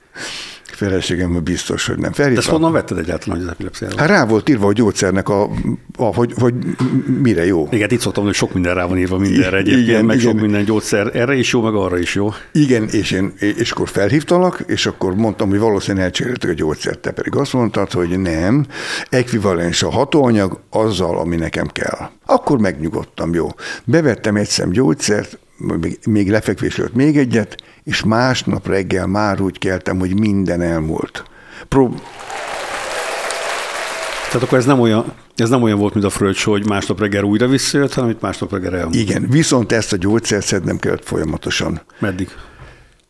feleségem 0.77 1.43
biztos, 1.43 1.87
hogy 1.87 1.97
nem. 1.97 2.11
Felhívtam. 2.11 2.33
De 2.33 2.39
ezt 2.39 2.49
honnan 2.49 2.71
vetted 2.71 2.97
egyáltalán, 2.97 3.37
hogy 3.37 3.47
az 3.47 3.53
epilepsziára? 3.53 3.95
Hát 3.97 4.07
rá 4.07 4.25
volt 4.25 4.49
írva 4.49 4.67
a 4.67 4.73
gyógyszernek, 4.73 5.29
a, 5.29 5.49
a, 5.97 6.03
hogy, 6.03 6.33
hogy 6.39 6.53
mire 7.21 7.45
jó. 7.45 7.67
Igen, 7.71 7.89
itt 7.89 7.99
szoktam, 7.99 8.23
hogy 8.23 8.33
sok 8.33 8.53
minden 8.53 8.73
rá 8.73 8.85
van 8.85 8.97
írva 8.97 9.17
mindenre 9.17 9.57
egyébként, 9.57 9.87
igen, 9.87 10.05
meg 10.05 10.17
igen. 10.17 10.31
sok 10.31 10.41
minden 10.41 10.63
gyógyszer 10.63 11.15
erre 11.15 11.35
is 11.35 11.51
jó, 11.51 11.61
meg 11.61 11.73
arra 11.73 11.97
is 11.97 12.15
jó. 12.15 12.29
Igen, 12.51 12.87
és, 12.87 13.11
én, 13.11 13.33
és 13.39 13.71
akkor 13.71 13.89
felhívtalak, 13.89 14.63
és 14.67 14.85
akkor 14.85 15.15
mondtam, 15.15 15.49
hogy 15.49 15.59
valószínűleg 15.59 16.05
elcseréltek 16.05 16.49
a 16.49 16.53
gyógyszert, 16.53 16.99
te 16.99 17.11
pedig 17.11 17.35
azt 17.35 17.53
mondtad, 17.53 17.91
hogy 17.91 18.19
nem, 18.19 18.65
ekvivalens 19.09 19.83
a 19.83 19.89
hatóanyag 19.89 20.59
azzal, 20.69 21.17
ami 21.19 21.35
nekem 21.35 21.67
kell. 21.67 22.09
Akkor 22.25 22.59
megnyugodtam, 22.59 23.33
jó. 23.33 23.47
Bevettem 23.83 24.35
egy 24.35 24.47
szem 24.47 24.69
gyógyszert, 24.69 25.39
még, 26.05 26.29
lefekvés 26.29 26.77
előtt 26.77 26.93
még 26.93 27.17
egyet, 27.17 27.55
és 27.83 28.03
másnap 28.03 28.67
reggel 28.67 29.07
már 29.07 29.41
úgy 29.41 29.59
keltem, 29.59 29.99
hogy 29.99 30.19
minden 30.19 30.61
elmúlt. 30.61 31.23
Prób- 31.67 32.01
tehát 34.25 34.41
akkor 34.47 34.57
ez 34.57 34.65
nem 34.65 34.79
olyan, 34.79 35.13
ez 35.35 35.49
nem 35.49 35.63
olyan 35.63 35.77
volt, 35.77 35.93
mint 35.93 36.05
a 36.05 36.09
fröccs, 36.09 36.43
hogy 36.43 36.67
másnap 36.67 36.99
reggel 36.99 37.23
újra 37.23 37.47
visszajött, 37.47 37.93
hanem 37.93 38.09
itt 38.09 38.21
másnap 38.21 38.51
reggel 38.51 38.75
elmúlt. 38.75 38.95
Igen, 38.95 39.29
viszont 39.29 39.71
ezt 39.71 39.93
a 39.93 39.97
gyógyszert 39.97 40.45
szednem 40.45 40.77
kellett 40.77 41.05
folyamatosan. 41.05 41.81
Meddig? 41.99 42.29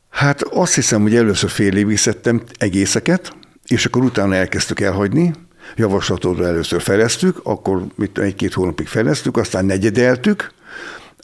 Hát 0.09 0.41
azt 0.41 0.75
hiszem, 0.75 1.01
hogy 1.01 1.15
először 1.15 1.49
fél 1.49 1.77
évig 1.77 1.97
szedtem 1.97 2.41
egészeket, 2.57 3.33
és 3.67 3.85
akkor 3.85 4.03
utána 4.03 4.35
elkezdtük 4.35 4.79
elhagyni, 4.79 5.33
javaslatodra 5.75 6.45
először 6.45 6.81
feleztük, 6.81 7.39
akkor 7.43 7.81
egy-két 8.13 8.53
hónapig 8.53 8.87
feleztük, 8.87 9.37
aztán 9.37 9.65
negyedeltük, 9.65 10.51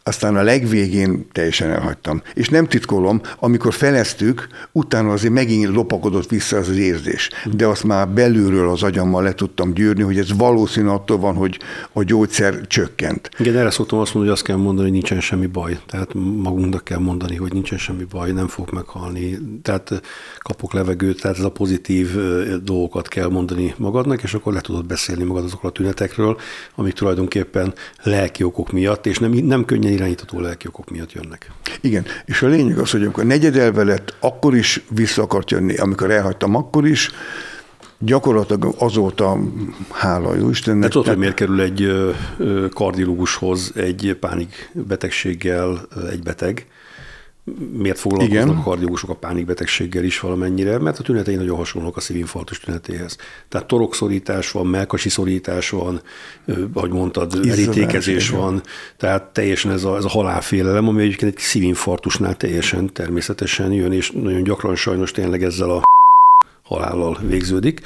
aztán 0.03 0.35
a 0.35 0.41
legvégén 0.41 1.27
teljesen 1.31 1.69
elhagytam. 1.69 2.21
És 2.33 2.49
nem 2.49 2.67
titkolom, 2.67 3.21
amikor 3.39 3.73
feleztük, 3.73 4.47
utána 4.71 5.11
azért 5.11 5.33
megint 5.33 5.75
lopakodott 5.75 6.29
vissza 6.29 6.57
az, 6.57 6.69
az 6.69 6.77
érzés. 6.77 7.29
De 7.51 7.67
azt 7.67 7.83
már 7.83 8.09
belülről 8.09 8.69
az 8.69 8.83
agyammal 8.83 9.23
le 9.23 9.33
tudtam 9.33 9.73
gyűrni, 9.73 10.03
hogy 10.03 10.17
ez 10.17 10.37
valószínű 10.37 10.87
attól 10.87 11.17
van, 11.17 11.35
hogy 11.35 11.59
a 11.93 12.03
gyógyszer 12.03 12.67
csökkent. 12.67 13.29
Igen, 13.37 13.57
erre 13.57 13.69
szoktam 13.69 13.99
azt 13.99 14.13
mondani, 14.13 14.33
hogy 14.33 14.41
azt 14.41 14.47
kell 14.47 14.63
mondani, 14.63 14.83
hogy 14.83 14.91
nincsen 14.91 15.19
semmi 15.19 15.45
baj. 15.45 15.79
Tehát 15.85 16.13
magunknak 16.13 16.83
kell 16.83 16.99
mondani, 16.99 17.35
hogy 17.35 17.53
nincsen 17.53 17.77
semmi 17.77 18.03
baj, 18.03 18.31
nem 18.31 18.47
fog 18.47 18.71
meghalni. 18.71 19.39
Tehát 19.61 20.01
kapok 20.37 20.73
levegőt, 20.73 21.21
tehát 21.21 21.37
ez 21.37 21.43
a 21.43 21.51
pozitív 21.51 22.15
dolgokat 22.63 23.07
kell 23.07 23.29
mondani 23.29 23.73
magadnak, 23.77 24.23
és 24.23 24.33
akkor 24.33 24.53
le 24.53 24.61
tudod 24.61 24.85
beszélni 24.85 25.23
magad 25.23 25.43
azokról 25.43 25.71
a 25.71 25.73
tünetekről, 25.73 26.37
amik 26.75 26.93
tulajdonképpen 26.93 27.73
lelki 28.03 28.43
okok 28.43 28.71
miatt, 28.71 29.05
és 29.05 29.19
nem, 29.19 29.31
nem 29.31 29.65
könnyen 29.65 29.91
irányítható 29.93 30.39
lelki 30.39 30.67
okok 30.67 30.89
miatt 30.89 31.11
jönnek. 31.11 31.51
Igen, 31.81 32.05
és 32.25 32.41
a 32.41 32.47
lényeg 32.47 32.77
az, 32.77 32.91
hogy 32.91 33.01
amikor 33.01 33.25
negyedelve 33.25 33.83
lett, 33.83 34.15
akkor 34.19 34.55
is 34.55 34.81
vissza 34.89 35.21
akart 35.21 35.51
jönni, 35.51 35.75
amikor 35.75 36.11
elhagytam, 36.11 36.55
akkor 36.55 36.87
is, 36.87 37.11
gyakorlatilag 37.99 38.75
azóta, 38.77 39.37
hála 39.91 40.35
jó 40.35 40.49
Istennek. 40.49 40.81
De 40.81 40.87
tudod, 40.87 41.07
hogy 41.07 41.17
miért 41.17 41.33
kerül 41.33 41.61
egy 41.61 41.91
kardiológushoz 42.73 43.71
egy 43.75 44.17
pánik 44.19 44.69
betegséggel 44.73 45.87
egy 46.11 46.23
beteg, 46.23 46.67
miért 47.77 47.99
foglalkoznak 47.99 48.45
Igen. 48.45 48.57
a 48.57 48.63
kardiógusok 48.63 49.09
a 49.09 49.15
pánikbetegséggel 49.15 50.03
is 50.03 50.19
valamennyire, 50.19 50.77
mert 50.77 50.99
a 50.99 51.03
tünetei 51.03 51.35
nagyon 51.35 51.57
hasonlók 51.57 51.97
a 51.97 51.99
szívinfarktus 51.99 52.59
tünetéhez. 52.59 53.17
Tehát 53.49 53.67
torokszorítás 53.67 54.51
van, 54.51 54.67
melkasi 54.67 55.09
szorítás 55.09 55.69
van, 55.69 56.01
ahogy 56.73 56.89
mondtad, 56.89 57.39
erítékezés 57.49 58.29
van, 58.29 58.61
tehát 58.97 59.23
teljesen 59.23 59.71
ez 59.71 59.83
a, 59.83 59.95
ez 59.95 60.05
a 60.05 60.09
halálfélelem, 60.09 60.87
ami 60.87 61.01
egyébként 61.01 61.31
egy 61.31 61.39
szívinfarktusnál 61.39 62.37
teljesen 62.37 62.93
természetesen 62.93 63.71
jön, 63.71 63.91
és 63.91 64.11
nagyon 64.11 64.43
gyakran 64.43 64.75
sajnos 64.75 65.11
tényleg 65.11 65.43
ezzel 65.43 65.69
a 65.69 65.81
halállal 66.73 67.19
végződik, 67.27 67.81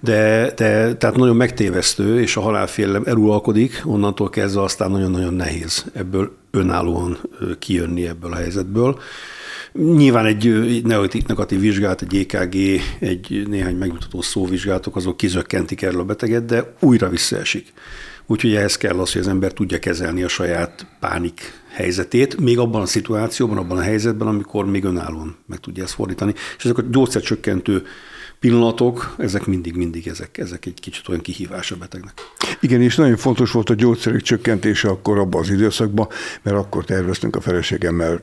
de, 0.00 0.52
de 0.56 0.94
tehát 0.94 1.16
nagyon 1.16 1.36
megtévesztő, 1.36 2.20
és 2.20 2.36
a 2.36 2.40
halálfélelem 2.40 3.02
eluralkodik, 3.06 3.82
onnantól 3.84 4.30
kezdve 4.30 4.62
aztán 4.62 4.90
nagyon-nagyon 4.90 5.34
nehéz 5.34 5.84
ebből 5.92 6.32
önállóan 6.50 7.18
kijönni 7.58 8.06
ebből 8.06 8.32
a 8.32 8.36
helyzetből. 8.36 8.98
Nyilván 9.72 10.26
egy 10.26 10.82
negatív 11.26 11.60
vizsgálat, 11.60 12.02
egy 12.02 12.16
EKG, 12.16 12.54
egy 12.98 13.46
néhány 13.48 13.76
megmutató 13.76 14.22
szóvizsgálatok, 14.22 14.96
azok 14.96 15.16
kizökkentik 15.16 15.82
erről 15.82 16.00
a 16.00 16.04
beteget, 16.04 16.44
de 16.44 16.74
újra 16.80 17.08
visszaesik. 17.08 17.72
Úgyhogy 18.26 18.54
ehhez 18.54 18.76
kell 18.76 18.98
az, 18.98 19.12
hogy 19.12 19.20
az 19.20 19.28
ember 19.28 19.52
tudja 19.52 19.78
kezelni 19.78 20.22
a 20.22 20.28
saját 20.28 20.86
pánik 21.00 21.52
helyzetét, 21.68 22.40
még 22.40 22.58
abban 22.58 22.80
a 22.80 22.86
szituációban, 22.86 23.56
abban 23.56 23.78
a 23.78 23.82
helyzetben, 23.82 24.28
amikor 24.28 24.66
még 24.66 24.84
önállóan 24.84 25.36
meg 25.46 25.58
tudja 25.58 25.82
ezt 25.82 25.94
fordítani. 25.94 26.34
És 26.58 26.64
ezek 26.64 26.78
a 26.78 26.82
gyógyszercsökkentő 26.90 27.86
pillanatok, 28.40 29.14
ezek 29.18 29.46
mindig-mindig 29.46 30.08
ezek, 30.08 30.38
ezek 30.38 30.66
egy 30.66 30.80
kicsit 30.80 31.08
olyan 31.08 31.20
kihívás 31.20 31.70
a 31.70 31.76
betegnek. 31.76 32.12
Igen, 32.60 32.82
és 32.82 32.96
nagyon 32.96 33.16
fontos 33.16 33.50
volt 33.50 33.70
a 33.70 33.74
gyógyszerek 33.74 34.20
csökkentése 34.20 34.88
akkor 34.88 35.18
abban 35.18 35.40
az 35.40 35.50
időszakban, 35.50 36.08
mert 36.42 36.56
akkor 36.56 36.84
terveztünk 36.84 37.36
a 37.36 37.40
feleségemmel 37.40 38.20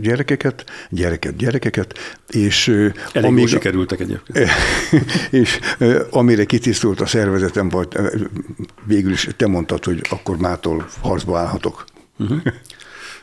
gyerekeket, 0.00 0.64
gyereket, 0.90 1.36
gyerekeket, 1.36 1.98
és 2.28 2.68
Elég 2.68 3.28
amíg, 3.30 3.48
sikerültek 3.48 4.00
egyébként. 4.00 4.48
És 5.30 5.60
amire 6.10 6.44
kitisztult 6.44 7.00
a 7.00 7.06
szervezetem, 7.06 7.68
vagy 7.68 7.88
végül 8.86 9.12
is 9.12 9.28
te 9.36 9.46
mondtad, 9.46 9.84
hogy 9.84 10.00
akkor 10.10 10.36
mától 10.36 10.86
harcba 11.00 11.38
állhatok. 11.38 11.84
Uh-huh. 12.18 12.38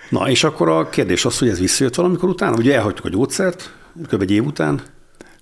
Na, 0.09 0.29
és 0.29 0.43
akkor 0.43 0.69
a 0.69 0.89
kérdés 0.89 1.25
az, 1.25 1.37
hogy 1.37 1.47
ez 1.47 1.59
visszajött 1.59 1.95
valamikor 1.95 2.29
utána, 2.29 2.55
ugye 2.55 2.75
elhagytuk 2.75 3.05
a 3.05 3.09
gyógyszert, 3.09 3.73
kb. 4.09 4.21
egy 4.21 4.31
év 4.31 4.45
után, 4.45 4.81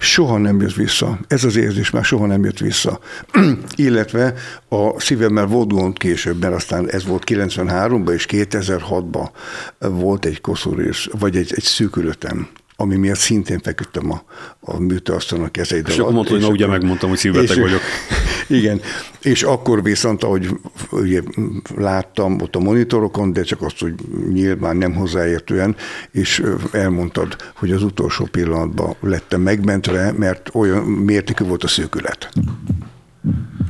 soha 0.01 0.37
nem 0.37 0.61
jött 0.61 0.73
vissza. 0.73 1.19
Ez 1.27 1.43
az 1.43 1.55
érzés 1.55 1.89
már 1.89 2.03
soha 2.03 2.25
nem 2.25 2.43
jött 2.43 2.57
vissza. 2.57 2.99
Illetve 3.75 4.33
a 4.69 4.99
szívemmel 4.99 5.45
volt 5.45 5.73
gond 5.73 5.97
később, 5.97 6.39
mert 6.39 6.53
aztán 6.53 6.89
ez 6.89 7.05
volt 7.05 7.23
93-ban 7.25 8.13
és 8.13 8.25
2006-ban 8.29 9.29
volt 9.79 10.25
egy 10.25 10.41
koszorús, 10.41 11.09
vagy 11.19 11.35
egy, 11.35 11.53
egy 11.55 11.63
szűkülötem 11.63 12.47
ami 12.81 12.95
miatt 12.95 13.17
szintén 13.17 13.59
feküdtem 13.59 14.11
a, 14.11 14.23
a 14.59 14.79
műtőasztalon 14.79 15.45
a 15.45 15.51
kezeid 15.51 15.87
És 15.87 15.97
akkor 15.97 16.13
mondta, 16.13 16.31
hogy 16.31 16.41
na 16.41 16.47
ugye 16.47 16.67
megmondtam, 16.67 17.09
hogy 17.09 17.17
szívbeteg 17.17 17.57
és, 17.57 17.61
vagyok. 17.63 17.81
Igen, 18.59 18.81
és 19.21 19.43
akkor 19.43 19.83
viszont, 19.83 20.23
ahogy 20.23 20.49
ugye, 20.91 21.21
láttam 21.75 22.41
ott 22.41 22.55
a 22.55 22.59
monitorokon, 22.59 23.33
de 23.33 23.43
csak 23.43 23.61
azt, 23.61 23.79
hogy 23.79 23.93
nyilván 24.33 24.77
nem 24.77 24.93
hozzáértően, 24.93 25.75
és 26.11 26.43
elmondtad, 26.71 27.35
hogy 27.55 27.71
az 27.71 27.83
utolsó 27.83 28.25
pillanatban 28.25 28.95
lettem 28.99 29.41
megmentve, 29.41 30.11
mert 30.11 30.49
olyan 30.53 30.83
mértékű 30.83 31.45
volt 31.45 31.63
a 31.63 31.67
szűkület. 31.67 32.31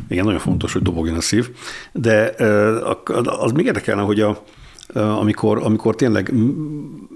Igen, 0.09 0.25
nagyon 0.25 0.39
fontos, 0.39 0.73
hogy 0.73 0.81
dobogjon 0.81 1.15
a 1.15 1.21
szív, 1.21 1.49
de 1.91 2.33
az 3.23 3.51
még 3.51 3.65
érdekelne, 3.65 4.01
hogy 4.01 4.19
a, 4.19 4.43
amikor, 4.93 5.57
amikor 5.63 5.95
tényleg 5.95 6.33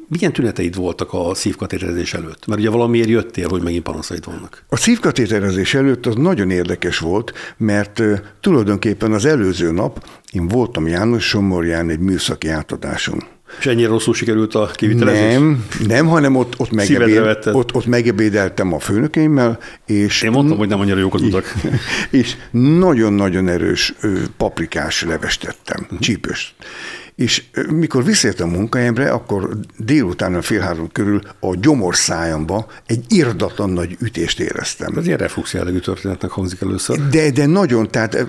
milyen 0.07 0.33
tüneteid 0.33 0.75
voltak 0.75 1.13
a 1.13 1.33
szívkatéterezés 1.33 2.13
előtt? 2.13 2.45
Mert 2.47 2.59
ugye 2.59 2.69
valamiért 2.69 3.07
jöttél, 3.07 3.47
hogy 3.49 3.61
megint 3.61 3.83
panaszaid 3.83 4.25
vannak. 4.25 4.63
A 4.69 4.75
szívkatéterezés 4.75 5.73
előtt 5.73 6.05
az 6.05 6.15
nagyon 6.15 6.49
érdekes 6.49 6.99
volt, 6.99 7.33
mert 7.57 8.01
tulajdonképpen 8.41 9.11
az 9.13 9.25
előző 9.25 9.71
nap 9.71 10.05
én 10.31 10.47
voltam 10.47 10.87
János 10.87 11.27
Somorján 11.27 11.89
egy 11.89 11.99
műszaki 11.99 12.47
átadáson. 12.47 13.23
És 13.59 13.65
ennyire 13.65 13.87
rosszul 13.87 14.13
sikerült 14.13 14.55
a 14.55 14.69
kivitelezés? 14.73 15.33
Nem, 15.33 15.65
nem, 15.87 16.07
hanem 16.07 16.35
ott, 16.35 16.59
ott, 16.59 16.71
megebéd, 16.71 17.37
ott, 17.51 17.73
ott 17.73 17.85
megebédeltem 17.85 18.73
a 18.73 18.79
főnökeimmel, 18.79 19.59
és... 19.85 20.21
Én 20.21 20.31
mondtam, 20.31 20.57
hogy 20.57 20.67
nem 20.67 20.79
annyira 20.79 20.99
jók 20.99 21.13
az 21.13 21.21
utak. 21.21 21.53
És 22.11 22.35
nagyon-nagyon 22.51 23.47
erős 23.47 23.93
paprikás 24.37 25.03
levest 25.03 25.41
tettem, 25.41 25.81
uh-huh. 25.83 25.99
csípős. 25.99 26.55
És 27.15 27.43
mikor 27.69 28.03
visszértem 28.03 28.49
a 28.49 28.57
munkahelyemre, 28.57 29.11
akkor 29.11 29.49
délután 29.77 30.41
fél 30.41 30.59
három 30.59 30.91
körül 30.91 31.21
a 31.39 31.55
gyomorszájamba 31.55 32.67
egy 32.85 33.05
irdatlan 33.07 33.69
nagy 33.69 33.97
ütést 33.99 34.39
éreztem. 34.39 34.97
Ez 34.97 35.05
ilyen 35.05 35.17
reflux 35.17 35.53
jellegű 35.53 35.79
történetnek 35.79 36.31
hangzik 36.31 36.61
először. 36.61 37.07
De, 37.09 37.31
de 37.31 37.45
nagyon, 37.45 37.89
tehát 37.89 38.27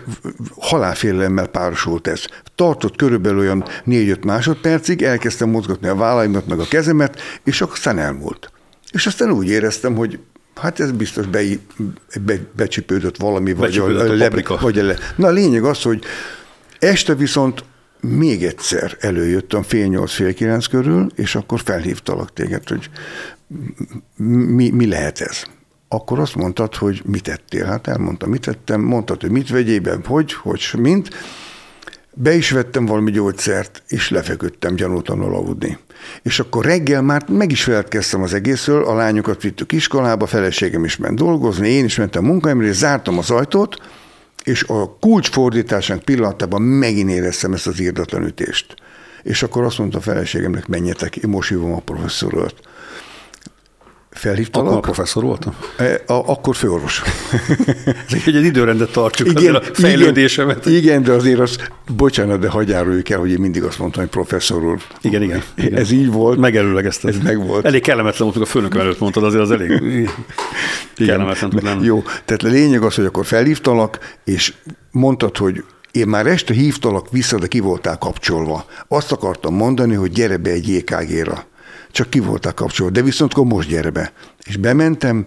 halálfélelemmel 0.56 1.46
párosult 1.46 2.06
ez. 2.06 2.24
Tartott 2.54 2.96
körülbelül 2.96 3.38
olyan 3.38 3.64
négy-öt 3.84 4.24
másodpercig, 4.24 5.02
elkezdtem 5.02 5.48
mozgatni 5.48 5.88
a 5.88 5.94
vállaimat, 5.94 6.46
meg 6.46 6.58
a 6.58 6.66
kezemet, 6.68 7.20
és 7.44 7.60
aztán 7.60 7.98
elmúlt. 7.98 8.52
És 8.92 9.06
aztán 9.06 9.30
úgy 9.30 9.48
éreztem, 9.48 9.94
hogy 9.94 10.18
Hát 10.54 10.80
ez 10.80 10.92
biztos 10.92 11.26
be, 11.26 11.42
be, 12.24 12.38
becsipődött 12.56 13.16
valami, 13.16 13.52
becsipődött 13.52 13.96
vagy, 13.96 14.10
a, 14.10 14.12
a, 14.12 14.16
le, 14.16 14.58
vagy 14.60 14.78
a 14.78 14.82
le. 14.82 14.96
Na 15.16 15.26
a 15.26 15.30
lényeg 15.30 15.64
az, 15.64 15.82
hogy 15.82 16.04
este 16.78 17.14
viszont 17.14 17.64
még 18.04 18.44
egyszer 18.44 18.96
előjöttem 19.00 19.62
fél 19.62 19.86
nyolc, 19.86 20.12
fél 20.12 20.34
kilenc 20.34 20.66
körül, 20.66 21.06
és 21.14 21.34
akkor 21.34 21.60
felhívtalak 21.60 22.32
téged, 22.32 22.68
hogy 22.68 22.90
mi, 24.16 24.70
mi 24.70 24.86
lehet 24.86 25.20
ez? 25.20 25.42
Akkor 25.88 26.18
azt 26.18 26.34
mondtad, 26.34 26.74
hogy 26.74 27.02
mit 27.04 27.22
tettél? 27.22 27.64
Hát 27.64 27.86
elmondtam, 27.86 28.30
mit 28.30 28.40
tettem, 28.40 28.80
mondtad, 28.80 29.20
hogy 29.20 29.30
mit 29.30 29.50
vegyében, 29.50 30.04
hogy, 30.06 30.32
hogy, 30.32 30.70
mint. 30.78 31.08
Be 32.16 32.34
is 32.34 32.50
vettem 32.50 32.86
valami 32.86 33.10
gyógyszert, 33.10 33.82
és 33.88 34.10
lefeküdtem 34.10 34.74
gyanútlanul 34.74 35.34
aludni. 35.34 35.78
És 36.22 36.40
akkor 36.40 36.64
reggel 36.64 37.02
már 37.02 37.28
meg 37.28 37.50
is 37.50 37.62
feledkeztem 37.62 38.22
az 38.22 38.34
egészről, 38.34 38.84
a 38.84 38.94
lányokat 38.94 39.42
vittük 39.42 39.72
iskolába, 39.72 40.26
feleségem 40.26 40.84
is 40.84 40.96
ment 40.96 41.18
dolgozni, 41.18 41.68
én 41.68 41.84
is 41.84 41.96
mentem 41.96 42.24
munkáimra, 42.24 42.66
és 42.66 42.74
zártam 42.74 43.18
az 43.18 43.30
ajtót, 43.30 43.76
és 44.44 44.62
a 44.62 44.96
kulcsfordításánk 45.00 46.02
pillanatában 46.02 46.62
megint 46.62 47.10
éreztem 47.10 47.52
ezt 47.52 47.66
az 47.66 47.80
írdatlan 47.80 48.24
ütést. 48.24 48.74
És 49.22 49.42
akkor 49.42 49.62
azt 49.64 49.78
mondta 49.78 49.98
a 49.98 50.00
feleségemnek, 50.00 50.66
menjetek, 50.66 51.16
én 51.16 51.30
most 51.30 51.48
hívom 51.48 51.72
a 51.72 51.80
professzorolt. 51.80 52.54
Felhívtalak? 54.14 54.66
Akkor 54.66 54.78
a 54.78 54.80
professzor 54.80 55.22
voltam? 55.22 55.54
E, 55.76 56.02
a, 56.06 56.12
akkor 56.12 56.56
főorvos. 56.56 57.02
hogy 58.24 58.36
egy 58.36 58.44
időrendet 58.44 58.92
tartsuk 58.92 59.40
igen, 59.40 59.54
a 59.54 59.60
fejlődésemet. 59.72 60.66
Igen, 60.66 60.78
igen, 60.78 61.02
de 61.02 61.12
azért 61.12 61.38
az, 61.38 61.56
bocsánat, 61.96 62.38
de 62.38 62.48
hagyjáruljuk 62.48 63.10
el, 63.10 63.18
hogy 63.18 63.30
én 63.30 63.38
mindig 63.40 63.62
azt 63.62 63.78
mondtam, 63.78 64.02
hogy 64.02 64.10
professzor 64.10 64.64
úr. 64.64 64.78
Igen, 65.00 65.22
igen. 65.22 65.42
igen. 65.56 65.74
Ez 65.74 65.90
így 65.90 66.12
volt. 66.12 66.38
Megelőlegezted. 66.38 67.14
Ez 67.14 67.22
meg 67.22 67.46
volt. 67.46 67.64
Elég 67.64 67.82
kellemetlen 67.82 68.28
volt, 68.28 68.40
a 68.40 68.50
főnököm 68.50 68.80
előtt 68.80 68.98
mondtad, 68.98 69.24
azért 69.24 69.42
az 69.42 69.50
elég 69.50 69.70
igen. 69.70 70.08
kellemetlen 70.96 71.50
tud 71.50 71.62
lenni. 71.62 71.84
Jó, 71.84 72.02
tehát 72.24 72.42
a 72.42 72.48
lényeg 72.48 72.82
az, 72.82 72.94
hogy 72.94 73.04
akkor 73.04 73.26
felhívtalak, 73.26 73.98
és 74.24 74.54
mondtad, 74.90 75.36
hogy 75.36 75.64
én 75.90 76.06
már 76.06 76.26
este 76.26 76.54
hívtalak 76.54 77.10
vissza, 77.10 77.38
de 77.38 77.46
ki 77.46 77.60
voltál 77.60 77.98
kapcsolva. 77.98 78.66
Azt 78.88 79.12
akartam 79.12 79.54
mondani, 79.54 79.94
hogy 79.94 80.12
gyere 80.12 80.36
be 80.36 80.50
egy 80.50 80.68
JKG-ra 80.68 81.44
csak 81.94 82.10
ki 82.10 82.20
voltak 82.20 82.54
kapcsolva, 82.54 82.92
de 82.92 83.02
viszont 83.02 83.32
akkor 83.32 83.44
most 83.44 83.68
gyere 83.68 83.90
be. 83.90 84.12
És 84.44 84.56
bementem, 84.56 85.24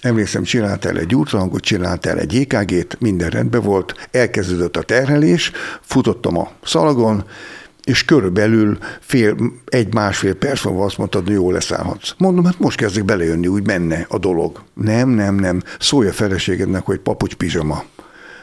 emlékszem, 0.00 0.42
csináltál 0.42 0.98
egy 0.98 1.14
útrangot, 1.14 1.62
csináltál 1.62 2.18
egy 2.18 2.36
EKG-t, 2.36 3.00
minden 3.00 3.30
rendben 3.30 3.62
volt, 3.62 4.08
elkezdődött 4.10 4.76
a 4.76 4.82
terhelés, 4.82 5.50
futottam 5.80 6.38
a 6.38 6.50
szalagon, 6.64 7.24
és 7.84 8.04
körülbelül 8.04 8.78
fél, 9.00 9.36
egy-másfél 9.66 10.34
perc 10.34 10.64
múlva 10.64 10.84
azt 10.84 10.98
mondtad, 10.98 11.24
hogy 11.24 11.34
jól 11.34 11.52
leszállhatsz. 11.52 12.14
Mondom, 12.18 12.44
hát 12.44 12.58
most 12.58 12.76
kezdek 12.76 13.04
belejönni, 13.04 13.46
úgy 13.46 13.66
menne 13.66 14.06
a 14.08 14.18
dolog. 14.18 14.62
Nem, 14.74 15.08
nem, 15.08 15.34
nem. 15.34 15.62
Szólj 15.78 16.08
a 16.08 16.12
feleségednek, 16.12 16.84
hogy 16.84 16.98
papucs 16.98 17.34
pizsama. 17.34 17.84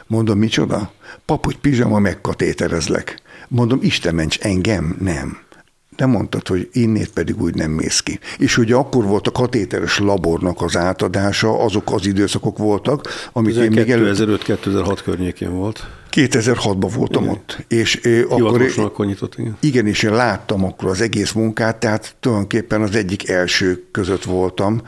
Mondom, 0.06 0.38
micsoda? 0.38 0.92
Papucs 1.24 1.56
pizsama, 1.56 1.98
megkatéterezlek. 1.98 3.22
Mondom, 3.48 3.78
Isten 3.82 4.14
ments, 4.14 4.38
engem 4.38 4.96
nem 5.00 5.50
de 5.96 6.06
mondtad, 6.06 6.48
hogy 6.48 6.68
innét 6.72 7.10
pedig 7.10 7.42
úgy 7.42 7.54
nem 7.54 7.70
mész 7.70 8.00
ki. 8.00 8.18
És 8.38 8.58
ugye 8.58 8.74
akkor 8.74 9.04
volt 9.04 9.26
a 9.26 9.30
katéteres 9.30 9.98
labornak 9.98 10.62
az 10.62 10.76
átadása, 10.76 11.58
azok 11.58 11.92
az 11.92 12.06
időszakok 12.06 12.58
voltak, 12.58 13.08
amit 13.32 13.56
én 13.56 13.70
még 13.70 13.90
előtt... 13.90 14.44
2005-2006 14.46 14.98
környékén 15.04 15.56
volt. 15.56 15.86
2006-ban 16.12 16.90
voltam 16.94 17.22
igen. 17.22 17.34
ott. 17.34 17.64
És 17.68 18.00
akkor, 18.28 18.70
akkor 18.76 19.06
nyitott, 19.06 19.38
igen. 19.38 19.56
Igen, 19.60 19.86
és 19.86 20.02
én 20.02 20.14
láttam 20.14 20.64
akkor 20.64 20.88
az 20.90 21.00
egész 21.00 21.32
munkát, 21.32 21.76
tehát 21.76 22.14
tulajdonképpen 22.20 22.82
az 22.82 22.94
egyik 22.94 23.28
első 23.28 23.84
között 23.90 24.24
voltam 24.24 24.82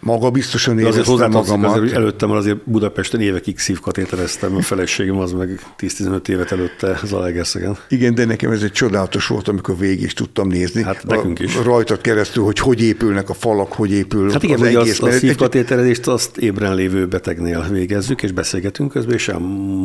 maga 0.00 0.30
biztosan 0.30 0.78
éreztem 0.78 1.30
magamat. 1.30 1.76
Azért, 1.76 1.92
előttem 1.92 2.30
azért 2.30 2.58
Budapesten 2.64 3.20
évekig 3.20 3.58
szívkatétereztem, 3.58 4.56
a 4.56 4.60
feleségem 4.60 5.18
az 5.18 5.32
meg 5.32 5.60
10-15 5.78 6.28
évet 6.28 6.52
előtte 6.52 7.00
Zalaegerszegen. 7.04 7.76
Igen, 7.88 8.14
de 8.14 8.24
nekem 8.24 8.50
ez 8.50 8.62
egy 8.62 8.72
csodálatos 8.72 9.26
volt, 9.26 9.48
amikor 9.48 9.78
végig 9.78 10.02
is 10.02 10.12
tudtam 10.12 10.48
nézni. 10.48 10.82
Hát 10.82 11.06
nekünk 11.06 11.38
is. 11.38 11.56
Rajtad 11.56 12.00
keresztül, 12.00 12.44
hogy 12.44 12.58
hogy 12.58 12.82
épülnek 12.82 13.30
a 13.30 13.34
falak, 13.34 13.72
hogy 13.72 13.92
épül 13.92 14.32
hát 14.32 14.42
igen, 14.42 14.60
az 14.60 14.66
egész. 14.66 15.00
Az, 15.00 15.08
a 15.08 15.18
szívkatéterezést 15.18 16.06
azt 16.06 16.36
ébren 16.36 16.74
lévő 16.74 17.06
betegnél 17.06 17.66
végezzük, 17.70 18.22
és 18.22 18.32
beszélgetünk 18.32 18.90
közben, 18.90 19.14
és 19.14 19.30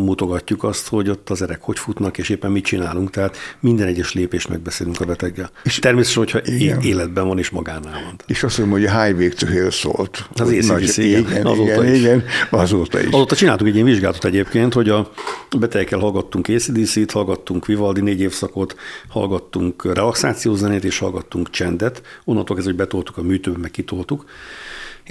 mutogatjuk 0.05 0.63
azt, 0.63 0.87
hogy 0.87 1.09
ott 1.09 1.29
az 1.29 1.41
erek 1.41 1.61
hogy 1.61 1.79
futnak, 1.79 2.17
és 2.17 2.29
éppen 2.29 2.51
mit 2.51 2.63
csinálunk. 2.63 3.09
Tehát 3.09 3.37
minden 3.59 3.87
egyes 3.87 4.13
lépést 4.13 4.49
megbeszélünk 4.49 5.01
a 5.01 5.05
beteggel. 5.05 5.51
És 5.63 5.79
természetesen, 5.79 6.23
hogyha 6.23 6.53
igen. 6.55 6.81
életben 6.81 7.27
van 7.27 7.37
és 7.37 7.49
magánál 7.49 8.01
van. 8.03 8.15
És 8.25 8.43
azt 8.43 8.57
mondom, 8.57 8.79
hogy 8.79 8.87
a 8.87 9.03
highway 9.03 9.29
to 9.29 9.45
hell 9.45 9.69
szólt. 10.01 10.27
Az 10.33 10.69
ACDC, 10.69 10.97
igen, 10.97 11.19
igen, 11.19 11.45
azóta 11.45 11.83
igen, 11.83 11.93
is. 11.93 11.99
igen, 11.99 12.23
azóta 12.49 12.99
is. 12.99 13.07
Azóta 13.07 13.35
csináltuk 13.35 13.67
egy 13.67 13.73
ilyen 13.73 13.85
vizsgálatot 13.85 14.25
egyébként, 14.25 14.73
hogy 14.73 14.89
a 14.89 15.11
betegekkel 15.59 15.99
hallgattunk 15.99 16.47
ACDC-t, 16.47 17.11
hallgattunk 17.11 17.65
Vivaldi 17.65 18.01
négy 18.01 18.19
évszakot, 18.19 18.75
hallgattunk 19.07 19.93
relaxációs 19.93 20.57
zenét, 20.57 20.83
és 20.83 20.97
hallgattunk 20.97 21.49
csendet. 21.49 22.01
Onnantól 22.23 22.55
kezdve, 22.55 22.73
hogy 22.73 22.81
betoltuk 22.81 23.17
a 23.17 23.21
műtőbe, 23.21 23.57
meg 23.57 23.71
kitoltuk. 23.71 24.25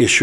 És 0.01 0.17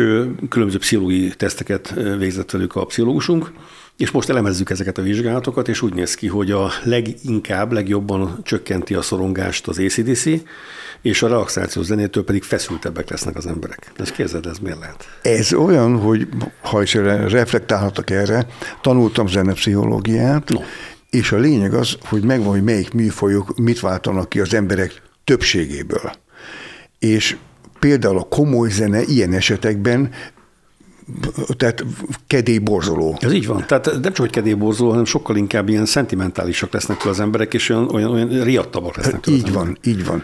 különböző 0.50 0.78
pszichológiai 0.78 1.34
teszteket 1.38 1.94
végzett 2.18 2.52
velük 2.52 2.76
a 2.76 2.86
pszichológusunk, 2.86 3.52
és 3.98 4.12
most 4.12 4.30
elemezzük 4.30 4.70
ezeket 4.70 4.98
a 4.98 5.02
vizsgálatokat, 5.02 5.68
és 5.68 5.82
úgy 5.82 5.94
néz 5.94 6.16
ki, 6.16 6.28
hogy 6.28 6.52
a 6.52 6.72
leginkább, 6.84 7.72
legjobban 7.72 8.40
csökkenti 8.44 8.94
a 8.94 9.02
szorongást 9.02 9.68
az 9.68 9.80
ACDC, 9.80 10.26
és 11.02 11.22
a 11.22 11.28
relaxációs 11.28 11.86
zenétől 11.86 12.24
pedig 12.24 12.44
feszültebbek 12.44 13.10
lesznek 13.10 13.36
az 13.36 13.46
emberek. 13.46 13.92
Ezt 13.98 14.12
képzeld, 14.12 14.46
ez 14.46 14.58
miért 14.58 14.80
lehet? 14.80 15.08
Ez 15.22 15.54
olyan, 15.54 16.00
hogy 16.00 16.28
ha 16.62 16.82
is 16.82 16.94
reflektálhatok 16.94 18.10
erre, 18.10 18.48
tanultam 18.82 19.28
zenepszichológiát, 19.28 20.50
no. 20.50 20.60
és 21.10 21.32
a 21.32 21.38
lényeg 21.38 21.74
az, 21.74 21.98
hogy 22.02 22.24
megvan, 22.24 22.50
hogy 22.50 22.64
melyik 22.64 22.94
műfajok 22.94 23.58
mit 23.58 23.80
váltanak 23.80 24.30
ki 24.30 24.40
az 24.40 24.54
emberek 24.54 25.02
többségéből. 25.24 26.12
És 27.00 27.36
például 27.80 28.18
a 28.18 28.24
komoly 28.24 28.70
zene 28.70 29.02
ilyen 29.02 29.34
esetekben 29.34 30.12
tehát 31.58 31.86
kedélyborzoló. 32.28 33.18
Ez 33.20 33.34
így 33.34 33.48
van. 33.48 33.64
Tehát 33.68 33.86
nem 33.86 34.02
csak, 34.02 34.18
hogy 34.18 34.30
kedélyborzoló, 34.30 34.90
hanem 34.90 35.06
sokkal 35.06 35.36
inkább 35.36 35.70
ilyen 35.70 35.86
szentimentálisak 35.86 36.74
lesznek 36.74 36.98
tőle 36.98 37.12
az 37.12 37.20
emberek, 37.20 37.54
és 37.54 37.70
olyan, 37.70 37.90
olyan, 37.90 38.12
olyan 38.12 38.44
riadtabbak 38.44 38.96
lesznek 38.96 39.20
tőle 39.20 39.38
Így 39.38 39.54
van, 39.54 39.78
így 39.84 40.06
van. 40.06 40.24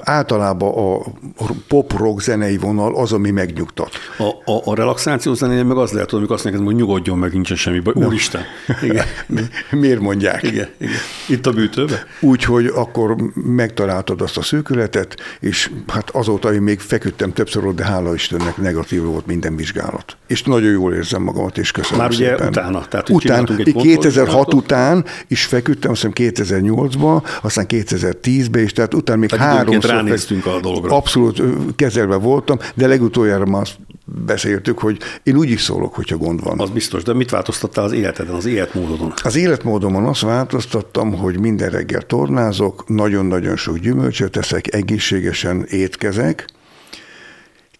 Általában 0.00 1.02
a 1.38 1.46
pop-rock 1.68 2.20
zenei 2.20 2.56
vonal 2.56 2.96
az, 2.96 3.12
ami 3.12 3.30
megnyugtat. 3.30 3.90
A, 4.18 4.52
a, 4.52 4.62
a 4.64 4.74
relaxáció 4.74 5.34
zenéje 5.34 5.62
meg 5.62 5.76
az 5.76 5.92
lehet, 5.92 6.10
hogy 6.10 6.24
azt 6.28 6.44
neked, 6.44 6.60
hogy 6.60 6.74
nyugodjon 6.74 7.18
meg, 7.18 7.32
nincsen 7.32 7.56
semmi 7.56 7.80
baj. 7.80 7.94
No. 7.96 8.06
Úristen. 8.06 8.42
Igen. 8.82 9.06
Miért 9.70 10.00
mondják? 10.00 10.42
Igen, 10.42 10.68
igen. 10.78 10.94
Itt 11.28 11.46
a 11.46 11.52
bűtőbe? 11.52 12.06
Úgyhogy 12.20 12.66
akkor 12.66 13.16
megtaláltad 13.34 14.20
azt 14.20 14.36
a 14.36 14.42
szűkületet, 14.42 15.16
és 15.40 15.70
hát 15.86 16.10
azóta 16.10 16.52
én 16.52 16.62
még 16.62 16.80
feküdtem 16.80 17.32
többször, 17.32 17.74
de 17.74 17.84
hála 17.84 18.14
Istennek 18.14 18.56
negatív 18.56 19.02
volt 19.02 19.26
minden 19.26 19.56
vizsgálat 19.56 20.16
és 20.32 20.42
nagyon 20.42 20.70
jól 20.70 20.94
érzem 20.94 21.22
magamat, 21.22 21.58
és 21.58 21.70
köszönöm 21.70 21.98
Már 21.98 22.14
szépen. 22.14 22.34
ugye 22.34 22.46
utána? 22.46 22.86
Tehát, 22.88 23.08
után, 23.08 23.48
egy 23.58 23.74
2006 23.74 24.54
után 24.54 25.04
is 25.28 25.44
feküdtem, 25.44 25.90
azt 25.90 26.06
hiszem 26.14 26.32
2008-ba, 26.32 27.22
aztán 27.42 27.66
2010-be, 27.68 28.60
és 28.60 28.72
tehát 28.72 28.94
utána 28.94 29.18
még 29.18 29.28
tehát 29.28 29.56
háromszor... 29.56 29.90
ránéztünk 29.90 30.46
a 30.46 30.60
dologra. 30.60 30.96
Abszolút 30.96 31.42
kezelve 31.76 32.16
voltam, 32.16 32.58
de 32.74 32.86
legutoljára 32.86 33.46
már 33.46 33.60
azt 33.60 33.78
beszéltük, 34.26 34.78
hogy 34.78 34.98
én 35.22 35.36
úgy 35.36 35.50
is 35.50 35.62
szólok, 35.62 35.94
hogyha 35.94 36.16
gond 36.16 36.44
van. 36.44 36.60
Az 36.60 36.70
biztos, 36.70 37.02
de 37.02 37.14
mit 37.14 37.30
változtattál 37.30 37.84
az 37.84 37.92
életeden, 37.92 38.34
az 38.34 38.46
életmódodon? 38.46 39.12
Az 39.22 39.36
életmódomon 39.36 40.04
azt 40.04 40.20
változtattam, 40.20 41.16
hogy 41.16 41.38
minden 41.38 41.70
reggel 41.70 42.02
tornázok, 42.02 42.88
nagyon-nagyon 42.88 43.56
sok 43.56 43.78
gyümölcsöt 43.78 44.30
teszek, 44.30 44.74
egészségesen 44.74 45.64
étkezek, 45.68 46.46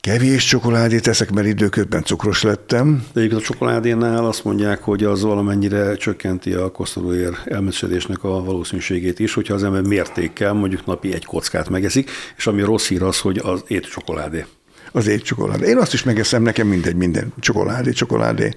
Kevés 0.08 0.44
csokoládét 0.44 1.06
eszek, 1.06 1.30
mert 1.30 1.46
időközben 1.46 2.02
cukros 2.02 2.42
lettem. 2.42 3.04
De 3.12 3.20
egyébként 3.20 3.42
a 3.42 3.44
csokoládénál 3.44 4.24
azt 4.24 4.44
mondják, 4.44 4.82
hogy 4.82 5.04
az 5.04 5.22
valamennyire 5.22 5.96
csökkenti 5.96 6.52
a 6.52 6.70
kosztolóér 6.70 7.38
elmessedésnek 7.44 8.24
a 8.24 8.44
valószínűségét 8.44 9.18
is, 9.18 9.34
hogyha 9.34 9.54
az 9.54 9.64
ember 9.64 9.82
mértékkel 9.82 10.52
mondjuk 10.52 10.86
napi 10.86 11.14
egy 11.14 11.24
kockát 11.24 11.68
megeszik, 11.68 12.10
és 12.36 12.46
ami 12.46 12.62
rossz 12.62 12.88
hír 12.88 13.02
az, 13.02 13.18
hogy 13.18 13.38
az 13.38 13.62
ét 13.66 13.90
csokoládé 13.90 14.44
az 14.92 15.06
ét 15.06 15.22
csokoládé. 15.22 15.68
Én 15.68 15.78
azt 15.78 15.92
is 15.92 16.02
megeszem, 16.02 16.42
nekem 16.42 16.66
mindegy, 16.66 16.96
minden 16.96 17.32
csokoládé, 17.40 17.90
csokoládé. 17.90 18.50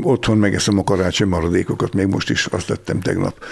Otthon 0.00 0.38
megeszem 0.38 0.78
a 0.78 0.84
karácsony 0.84 1.28
maradékokat, 1.28 1.94
még 1.94 2.06
most 2.06 2.30
is 2.30 2.46
azt 2.46 2.66
tettem 2.66 3.00
tegnap. 3.00 3.44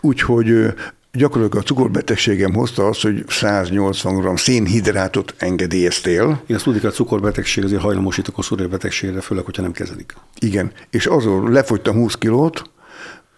Úgyhogy 0.00 0.72
Gyakorlatilag 1.12 1.64
a 1.64 1.66
cukorbetegségem 1.66 2.54
hozta 2.54 2.86
azt, 2.86 3.02
hogy 3.02 3.24
180 3.28 4.34
g 4.34 4.38
szénhidrátot 4.38 5.34
engedélyeztél. 5.38 6.42
Én 6.46 6.56
azt 6.56 6.64
tudjuk, 6.64 6.82
hogy 6.82 6.90
a 6.90 6.94
cukorbetegség 6.94 7.64
azért 7.64 7.80
hajlamosít 7.80 8.28
a 8.28 8.32
koszorúbetegségre, 8.32 9.20
főleg, 9.20 9.44
hogyha 9.44 9.62
nem 9.62 9.72
kezelik. 9.72 10.14
Igen, 10.38 10.72
és 10.90 11.06
azon 11.06 11.52
lefogytam 11.52 11.94
20 11.94 12.14
kilót, 12.14 12.62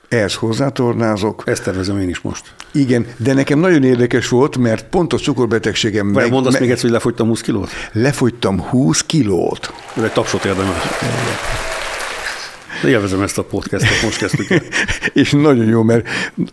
ehhez 0.08 0.35
hozzátornázok. 0.35 1.42
Ezt 1.46 1.64
tervezem 1.64 1.98
én 1.98 2.08
is 2.08 2.20
most. 2.20 2.54
Igen, 2.72 3.06
de 3.16 3.32
nekem 3.32 3.58
nagyon 3.58 3.82
érdekes 3.85 4.28
volt, 4.28 4.56
mert 4.56 4.85
pont 4.85 5.12
a 5.12 5.16
cukorbetegségem... 5.16 6.12
Vagy 6.12 6.22
meg, 6.22 6.32
mondasz 6.32 6.52
me- 6.52 6.61
még 6.61 6.70
egyszer, 6.70 6.85
hogy 6.85 6.92
lefogytam 6.92 7.26
20 7.26 7.40
kilót? 7.40 7.70
Lefogytam 7.92 8.61
20 8.61 9.02
kilót. 9.02 9.72
Ez 9.96 10.02
egy 10.02 10.12
tapsot 10.12 10.44
érdemes. 12.74 12.94
Élvezem 12.94 13.22
ezt 13.22 13.38
a 13.38 13.44
podcastot, 13.44 14.02
most 14.02 14.18
kezdtük 14.18 14.50
el. 14.50 14.62
és 15.22 15.30
nagyon 15.30 15.66
jó, 15.66 15.82
mert 15.82 16.08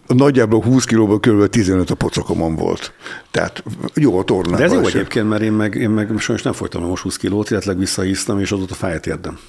nagyjából 0.08 0.62
20 0.64 0.84
kilóból 0.84 1.20
kb. 1.20 1.50
15 1.50 1.90
a 1.90 1.96
pocakomon 1.96 2.56
volt. 2.56 2.94
Tehát 3.32 3.64
jó 3.96 4.20
a 4.20 4.24
tornában. 4.24 4.58
De 4.60 4.64
ez 4.64 4.72
jó 4.72 4.86
egyébként, 4.86 5.30
mert 5.30 5.42
én 5.42 5.52
meg, 5.52 5.76
én 5.76 5.90
meg 5.90 6.08
sajnos 6.18 6.44
nem 6.44 6.54
folytam 6.54 6.84
most 6.84 7.04
20 7.04 7.18
kilót, 7.18 7.50
illetve 7.50 7.74
visszahisztam, 7.74 8.40
és 8.40 8.52
azóta 8.52 8.74
fájt 8.74 9.08
érdem. 9.08 9.40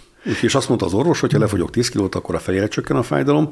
És 0.42 0.54
azt 0.54 0.68
mondta 0.68 0.86
az 0.86 0.92
orvos, 0.92 1.20
hogy 1.20 1.32
ha 1.32 1.38
lefogyok 1.38 1.70
10 1.70 1.88
kilót, 1.88 2.14
akkor 2.14 2.34
a 2.34 2.38
fejére 2.38 2.68
csökken 2.68 2.96
a 2.96 3.02
fájdalom, 3.02 3.48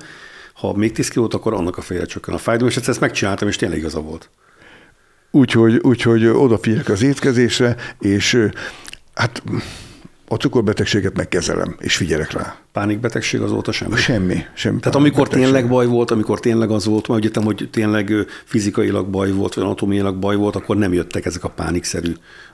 ha 0.54 0.76
még 0.76 0.92
10 0.92 1.08
kilót, 1.08 1.34
akkor 1.34 1.54
annak 1.54 1.76
a 1.76 1.80
fejére 1.80 2.06
csökken 2.06 2.34
a 2.34 2.38
fájdalom, 2.38 2.72
és 2.76 2.88
ezt 2.88 3.00
megcsináltam, 3.00 3.48
és 3.48 3.56
tényleg 3.56 3.78
igaza 3.78 4.00
volt. 4.00 4.30
Úgyhogy, 5.30 5.78
úgyhogy 5.82 6.26
odafigyelek 6.26 6.88
az 6.88 7.02
étkezésre, 7.02 7.76
és 7.98 8.48
hát 9.14 9.42
a 10.28 10.34
cukorbetegséget 10.34 11.16
megkezelem, 11.16 11.76
és 11.80 11.96
figyelek 11.96 12.32
rá. 12.32 12.56
Pánikbetegség 12.72 13.40
azóta 13.40 13.72
semmi? 13.72 13.96
Semmi. 13.96 14.44
semmi 14.54 14.80
Tehát 14.80 14.98
amikor 14.98 15.28
tényleg 15.28 15.68
baj 15.68 15.86
volt, 15.86 16.10
amikor 16.10 16.40
tényleg 16.40 16.70
az 16.70 16.84
volt, 16.84 17.08
mert 17.08 17.24
ugye 17.24 17.40
hogy 17.44 17.68
tényleg 17.72 18.12
fizikailag 18.44 19.08
baj 19.08 19.30
volt, 19.30 19.54
vagy 19.54 19.64
anatomiailag 19.64 20.16
baj 20.16 20.36
volt, 20.36 20.56
akkor 20.56 20.76
nem 20.76 20.92
jöttek 20.92 21.24
ezek 21.24 21.44
a 21.44 21.48
pánikszerű 21.48 22.12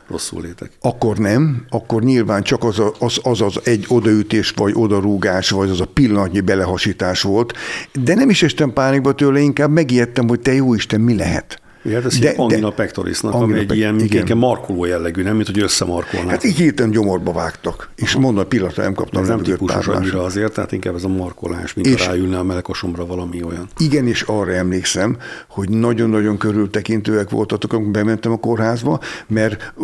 rosszul 0.09 0.43
létek. 0.43 0.71
Akkor 0.81 1.17
nem, 1.17 1.65
akkor 1.69 2.03
nyilván 2.03 2.43
csak 2.43 2.65
az, 2.65 2.79
a, 2.79 2.93
az, 2.99 3.19
az 3.23 3.41
az 3.41 3.61
egy 3.65 3.85
odaütés, 3.89 4.51
vagy 4.51 4.73
odarúgás, 4.77 5.51
vagy 5.51 5.71
az 5.71 5.81
a 5.81 5.87
pillanatnyi 5.87 6.41
belehasítás 6.41 7.23
volt, 7.23 7.53
de 7.93 8.15
nem 8.15 8.31
is 8.31 8.43
estem 8.43 8.73
pánikba 8.73 9.15
tőle, 9.15 9.41
inkább 9.41 9.71
megijedtem, 9.71 10.29
hogy 10.29 10.41
te 10.41 10.53
jó 10.53 10.75
Isten, 10.75 11.01
mi 11.01 11.17
lehet. 11.17 11.63
Igen, 11.85 12.03
hát 12.03 12.13
ez 12.13 12.19
de, 12.19 12.33
angina 12.37 12.71
pectorisnak, 12.71 13.35
ami 13.35 13.59
egy 13.59 13.77
ilyen 13.77 14.01
igen. 14.01 14.37
markoló 14.37 14.85
jellegű, 14.85 15.23
nem, 15.23 15.35
mint 15.35 15.47
hogy 15.47 15.61
összemarkolnak. 15.61 16.31
Hát 16.31 16.45
így 16.45 16.57
hirtelen 16.57 16.91
gyomorba 16.91 17.33
vágtak, 17.33 17.91
és 17.97 18.15
mondom, 18.15 18.49
pillanatra 18.49 18.83
nem 18.83 18.95
kaptam. 18.95 19.23
Ez 19.23 19.29
nem 19.29 19.43
típusos 19.43 19.87
annyira 19.87 20.23
azért, 20.23 20.53
tehát 20.53 20.73
inkább 20.73 20.95
ez 20.95 21.05
a 21.05 21.09
markolás, 21.09 21.75
mint 21.75 21.87
és, 21.87 22.07
ráülne 22.07 22.39
a 22.39 22.43
melekosomra 22.43 23.07
valami 23.07 23.43
olyan. 23.43 23.69
Igen, 23.79 24.07
és 24.07 24.23
arra 24.23 24.53
emlékszem, 24.53 25.17
hogy 25.49 25.69
nagyon-nagyon 25.69 26.37
körültekintőek 26.37 27.31
voltatok, 27.31 27.73
amikor 27.73 27.93
bementem 27.93 28.33
a 28.33 28.37
kórházba, 28.37 29.01
mert 29.27 29.75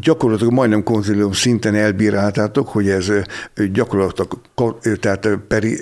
gyakorlatilag 0.00 0.52
majdnem 0.52 0.82
konzilium 0.82 1.32
szinten 1.32 1.74
elbíráltátok, 1.74 2.68
hogy 2.68 2.88
ez 2.88 3.12
gyakorlatilag 3.72 4.38
tehát, 5.00 5.28
peri, 5.48 5.76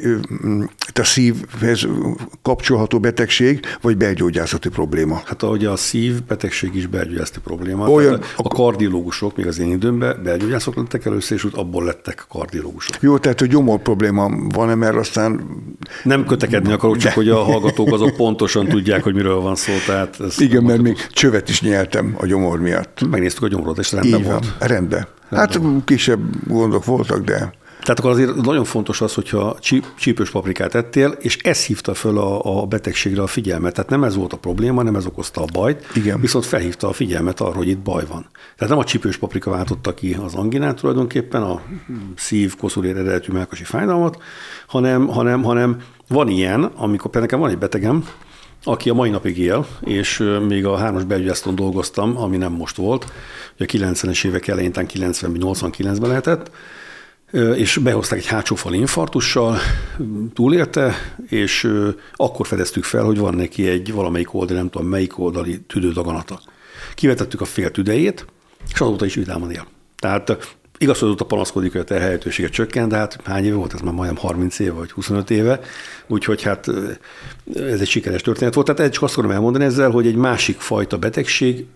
tehát 0.78 0.98
a 0.98 1.04
szívhez 1.04 1.86
kapcsolható 2.42 3.00
betegség, 3.00 3.60
vagy 3.80 3.96
belgyógyászati 3.96 4.68
probléma. 4.68 5.22
Hát 5.24 5.42
ahogy 5.42 5.65
ugye 5.66 5.74
a 5.74 5.76
szívbetegség 5.76 6.74
is 6.74 6.86
belgyógyászati 6.86 7.40
probléma. 7.40 7.88
Olyan, 7.88 8.20
a 8.36 8.48
kardiológusok 8.48 9.36
még 9.36 9.46
az 9.46 9.58
én 9.58 9.70
időmben 9.70 10.20
belgyógyászok 10.22 10.76
lettek 10.76 11.04
először, 11.04 11.36
és 11.36 11.44
úgy 11.44 11.52
abból 11.54 11.84
lettek 11.84 12.24
kardiológusok. 12.28 12.96
Jó, 13.00 13.18
tehát 13.18 13.40
hogy 13.40 13.48
gyomor 13.48 13.78
probléma 13.78 14.30
van-e, 14.48 14.74
mert 14.74 14.96
aztán... 14.96 15.40
Nem 16.02 16.24
kötekedni 16.24 16.72
akarok, 16.72 16.96
csak 16.96 17.10
De. 17.10 17.16
hogy 17.16 17.28
a 17.28 17.42
hallgatók 17.42 17.92
azok 17.92 18.16
pontosan 18.16 18.66
tudják, 18.66 19.02
hogy 19.02 19.14
miről 19.14 19.40
van 19.40 19.54
szó. 19.54 19.72
Tehát 19.86 20.18
Igen, 20.38 20.62
mert 20.62 20.82
még 20.82 20.96
csövet 21.10 21.48
is 21.48 21.60
nyeltem 21.62 22.14
a 22.18 22.26
gyomor 22.26 22.60
miatt. 22.60 23.08
Megnéztük 23.10 23.42
a 23.42 23.48
gyomorot, 23.48 23.78
és 23.78 23.92
rendben 23.92 24.20
Így 24.20 24.26
van, 24.26 24.40
volt. 24.40 24.54
Rendben. 24.58 25.06
Hát 25.30 25.60
kisebb 25.84 26.20
gondok 26.46 26.84
voltak, 26.84 27.24
de... 27.24 27.52
Tehát 27.86 28.00
akkor 28.00 28.10
azért 28.10 28.34
nagyon 28.34 28.64
fontos 28.64 29.00
az, 29.00 29.14
hogyha 29.14 29.56
csípős 29.96 30.30
paprikát 30.30 30.74
ettél, 30.74 31.10
és 31.20 31.36
ez 31.36 31.64
hívta 31.64 31.94
föl 31.94 32.18
a, 32.18 32.60
a 32.60 32.66
betegségre 32.66 33.22
a 33.22 33.26
figyelmet. 33.26 33.74
Tehát 33.74 33.90
nem 33.90 34.04
ez 34.04 34.16
volt 34.16 34.32
a 34.32 34.36
probléma, 34.36 34.82
nem 34.82 34.96
ez 34.96 35.06
okozta 35.06 35.40
a 35.40 35.44
bajt, 35.52 35.86
Igen. 35.94 36.20
viszont 36.20 36.44
felhívta 36.44 36.88
a 36.88 36.92
figyelmet 36.92 37.40
arra, 37.40 37.56
hogy 37.56 37.68
itt 37.68 37.78
baj 37.78 38.04
van. 38.08 38.26
Tehát 38.56 38.68
nem 38.68 38.78
a 38.78 38.84
csípős 38.84 39.16
paprika 39.16 39.50
váltotta 39.50 39.94
ki 39.94 40.16
az 40.24 40.34
anginát 40.34 40.76
tulajdonképpen, 40.76 41.42
a 41.42 41.62
szív, 42.16 42.56
koszulé 42.56 42.90
eredetű 42.90 43.32
melkasi 43.32 43.64
fájdalmat, 43.64 44.22
hanem, 44.66 45.06
hanem, 45.06 45.42
hanem 45.42 45.80
van 46.08 46.28
ilyen, 46.28 46.62
amikor 46.62 47.10
például 47.10 47.22
nekem 47.22 47.40
van 47.40 47.50
egy 47.50 47.58
betegem, 47.58 48.08
aki 48.64 48.90
a 48.90 48.94
mai 48.94 49.10
napig 49.10 49.38
él, 49.38 49.66
és 49.80 50.22
még 50.48 50.66
a 50.66 50.76
hármas 50.76 51.04
belgyászton 51.04 51.54
dolgoztam, 51.54 52.16
ami 52.16 52.36
nem 52.36 52.52
most 52.52 52.76
volt, 52.76 53.12
ugye 53.58 53.84
a 53.84 53.90
90-es 53.90 54.24
évek 54.24 54.48
elején, 54.48 54.70
90-ben, 54.74 55.40
89-ben 55.40 56.08
lehetett, 56.08 56.50
és 57.32 57.76
behozták 57.76 58.18
egy 58.18 58.26
hátsó 58.26 58.54
fal 58.54 58.74
infartussal, 58.74 59.58
túlélte, 60.34 60.94
és 61.28 61.68
akkor 62.14 62.46
fedeztük 62.46 62.84
fel, 62.84 63.04
hogy 63.04 63.18
van 63.18 63.34
neki 63.34 63.68
egy 63.68 63.92
valamelyik 63.92 64.34
oldali, 64.34 64.58
nem 64.58 64.70
tudom 64.70 64.86
melyik 64.86 65.18
oldali 65.18 65.60
tüdődaganata. 65.60 66.40
Kivetettük 66.94 67.40
a 67.40 67.44
fél 67.44 67.70
tüdejét, 67.70 68.26
és 68.72 68.80
azóta 68.80 69.04
is 69.04 69.14
vidáman 69.14 69.50
él. 69.50 69.66
Tehát 69.98 70.56
igaz, 70.78 71.04
panaszkodik, 71.28 71.72
hogy 71.72 71.80
a 71.80 71.84
terhelhetősége 71.84 72.48
csökkent, 72.48 72.90
de 72.90 72.96
hát 72.96 73.18
hány 73.24 73.44
éve 73.44 73.56
volt, 73.56 73.74
ez 73.74 73.80
már 73.80 73.94
majdnem 73.94 74.16
30 74.16 74.58
éve, 74.58 74.72
vagy 74.72 74.90
25 74.90 75.30
éve, 75.30 75.60
úgyhogy 76.06 76.42
hát 76.42 76.66
ez 77.54 77.80
egy 77.80 77.88
sikeres 77.88 78.22
történet 78.22 78.54
volt. 78.54 78.74
Tehát 78.74 78.92
csak 78.92 79.02
azt 79.02 79.12
akarom 79.12 79.30
elmondani 79.30 79.64
ezzel, 79.64 79.90
hogy 79.90 80.06
egy 80.06 80.16
másik 80.16 80.60
fajta 80.60 80.98
betegség 80.98 81.66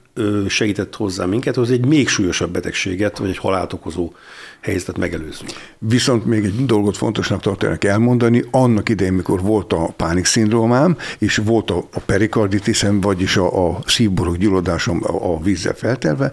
segített 0.48 0.96
hozzá 0.96 1.24
minket, 1.24 1.54
hogy 1.54 1.72
egy 1.72 1.86
még 1.86 2.08
súlyosabb 2.08 2.50
betegséget, 2.50 3.18
vagy 3.18 3.28
egy 3.28 3.38
halált 3.38 3.72
okozó 3.72 4.12
helyzetet 4.60 4.98
megelőzni. 4.98 5.48
Viszont 5.78 6.24
még 6.24 6.44
egy 6.44 6.66
dolgot 6.66 6.96
fontosnak 6.96 7.40
tartanak 7.40 7.84
elmondani, 7.84 8.44
annak 8.50 8.88
idején, 8.88 9.12
mikor 9.12 9.40
volt 9.40 9.72
a 9.72 9.92
pánikszindrómám, 9.96 10.96
és 11.18 11.36
volt 11.44 11.70
a, 11.70 11.88
a 11.92 12.00
perikarditisem, 12.00 13.00
vagyis 13.00 13.36
a, 13.36 13.68
a 13.68 13.78
szívborok 13.86 14.36
gyulladásom 14.36 15.00
a, 15.02 15.32
a 15.32 15.40
vízzel 15.40 15.74
feltelve, 15.74 16.32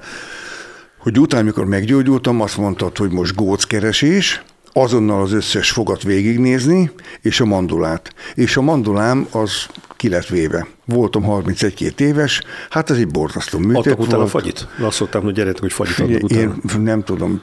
hogy 1.07 1.19
utána, 1.19 1.43
mikor 1.43 1.65
meggyógyultam, 1.65 2.41
azt 2.41 2.57
mondtad, 2.57 2.97
hogy 2.97 3.11
most 3.11 3.35
góckeresés, 3.35 4.43
azonnal 4.73 5.21
az 5.21 5.31
összes 5.31 5.71
fogat 5.71 6.03
végignézni, 6.03 6.91
és 7.21 7.39
a 7.39 7.45
mandulát. 7.45 8.13
És 8.35 8.57
a 8.57 8.61
mandulám 8.61 9.27
az 9.31 9.51
ki 9.95 10.09
lett 10.09 10.25
véve. 10.27 10.67
Voltam 10.85 11.23
31 11.23 11.93
éves, 11.97 12.41
hát 12.69 12.89
ez 12.89 12.97
egy 12.97 13.07
borzasztó 13.07 13.57
műtét 13.59 13.77
Adtak 13.77 13.99
utána 13.99 14.17
volt. 14.17 14.29
fagyit? 14.29 14.67
Azt 14.79 14.95
szoktam, 14.95 15.23
hogy 15.23 15.33
gyerekek, 15.33 15.61
hogy 15.61 15.71
fagyit 15.71 15.99
adnak 15.99 16.23
utána. 16.23 16.41
Én 16.41 16.81
nem 16.81 17.03
tudom, 17.03 17.39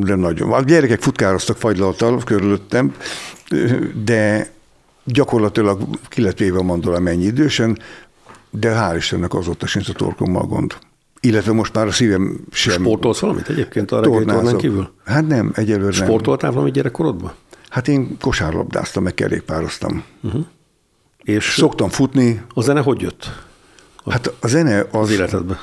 de 0.00 0.14
nagyon. 0.14 0.52
A 0.52 0.62
gyerekek 0.62 1.00
futkároztak 1.00 1.56
fagylaltal 1.56 2.22
körülöttem, 2.24 2.94
de 4.04 4.50
gyakorlatilag 5.04 5.82
ki 6.08 6.22
lett 6.22 6.38
véve 6.38 6.58
a 6.58 6.62
mandulám 6.62 7.06
ennyi 7.06 7.24
idősen, 7.24 7.78
de 8.50 8.74
hál' 8.74 8.96
Istennek 8.96 9.34
azóta 9.34 9.66
sincs 9.66 9.88
a 9.88 9.92
torkommal 9.92 10.46
gond. 10.46 10.74
Illetve 11.20 11.52
most 11.52 11.74
már 11.74 11.86
a 11.86 11.90
szívem 11.90 12.40
sem... 12.52 12.72
Sportolsz 12.72 13.18
valamit 13.18 13.48
egyébként 13.48 13.90
a 13.90 14.00
reggeli 14.00 14.56
kívül? 14.56 14.90
Hát 15.04 15.26
nem, 15.26 15.52
egyelőre 15.54 15.96
nem. 15.98 16.06
Sportoltál 16.06 16.50
valamit 16.50 16.74
gyerekkorodban? 16.74 17.32
Hát 17.68 17.88
én 17.88 18.16
kosárlabdáztam, 18.20 19.02
meg 19.02 19.14
kerékpároztam. 19.14 20.04
Uh-huh. 20.20 20.46
És 21.18 21.54
Szoktam 21.56 21.88
futni. 21.88 22.42
A 22.54 22.60
zene 22.60 22.80
hogy 22.80 23.00
jött? 23.00 23.30
A, 24.04 24.10
hát 24.10 24.32
a 24.40 24.48
zene 24.48 24.78
az... 24.80 25.00
Az 25.00 25.10
életedben. 25.10 25.58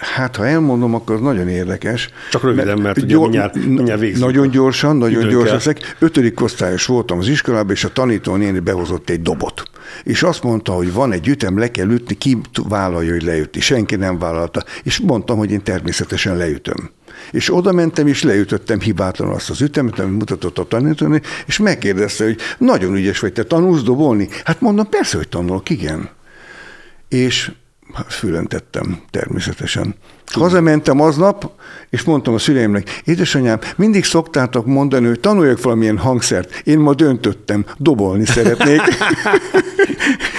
Hát, 0.00 0.36
ha 0.36 0.46
elmondom, 0.46 0.94
akkor 0.94 1.14
az 1.14 1.20
nagyon 1.20 1.48
érdekes. 1.48 2.08
Csak 2.30 2.42
röviden, 2.42 2.66
mert, 2.66 2.82
mert 2.82 2.96
ugye 2.96 3.06
gyor, 3.06 3.20
mindjárt, 3.20 3.54
mindjárt 3.54 4.00
végzünk. 4.00 4.24
Nagyon 4.24 4.50
gyorsan, 4.50 4.96
nagyon 4.96 5.20
Időn 5.20 5.32
gyorsan 5.32 5.54
leszek. 5.54 5.96
Ötödik 5.98 6.40
osztályos 6.40 6.86
voltam 6.86 7.18
az 7.18 7.28
iskolában, 7.28 7.70
és 7.70 7.84
a 7.84 7.92
tanító 7.92 8.36
néni 8.36 8.58
behozott 8.58 9.10
egy 9.10 9.22
dobot. 9.22 9.62
És 10.02 10.22
azt 10.22 10.42
mondta, 10.42 10.72
hogy 10.72 10.92
van 10.92 11.12
egy 11.12 11.28
ütem, 11.28 11.58
le 11.58 11.70
kell 11.70 11.90
ütni, 11.90 12.14
ki 12.14 12.38
vállalja, 12.68 13.12
hogy 13.12 13.22
leüti. 13.22 13.60
Senki 13.60 13.96
nem 13.96 14.18
vállalta. 14.18 14.64
És 14.82 14.98
mondtam, 14.98 15.38
hogy 15.38 15.50
én 15.50 15.62
természetesen 15.62 16.36
leütöm. 16.36 16.90
És 17.30 17.54
oda 17.54 17.72
mentem, 17.72 18.06
és 18.06 18.22
leütöttem 18.22 18.80
hibátlanul 18.80 19.34
azt 19.34 19.50
az 19.50 19.60
ütemet, 19.60 19.98
amit 19.98 20.18
mutatott 20.18 20.58
a 20.58 20.64
tanítóni, 20.64 21.20
és 21.46 21.58
megkérdezte, 21.58 22.24
hogy 22.24 22.36
nagyon 22.58 22.94
ügyes 22.94 23.18
vagy, 23.18 23.32
te 23.32 23.42
tanulsz 23.42 23.82
dobolni? 23.82 24.28
Hát 24.44 24.60
mondom, 24.60 24.88
persze, 24.88 25.16
hogy 25.16 25.28
tanulok, 25.28 25.70
igen. 25.70 26.08
És 27.08 27.50
fülentettem 28.08 29.00
természetesen. 29.10 29.94
Hazamentem 30.26 31.00
aznap, 31.00 31.50
és 31.90 32.02
mondtam 32.02 32.34
a 32.34 32.38
szüleimnek, 32.38 33.00
édesanyám, 33.04 33.58
mindig 33.76 34.04
szoktátok 34.04 34.66
mondani, 34.66 35.06
hogy 35.06 35.20
tanuljak 35.20 35.62
valamilyen 35.62 35.98
hangszert. 35.98 36.60
Én 36.64 36.78
ma 36.78 36.94
döntöttem, 36.94 37.64
dobolni 37.76 38.26
szeretnék. 38.26 38.80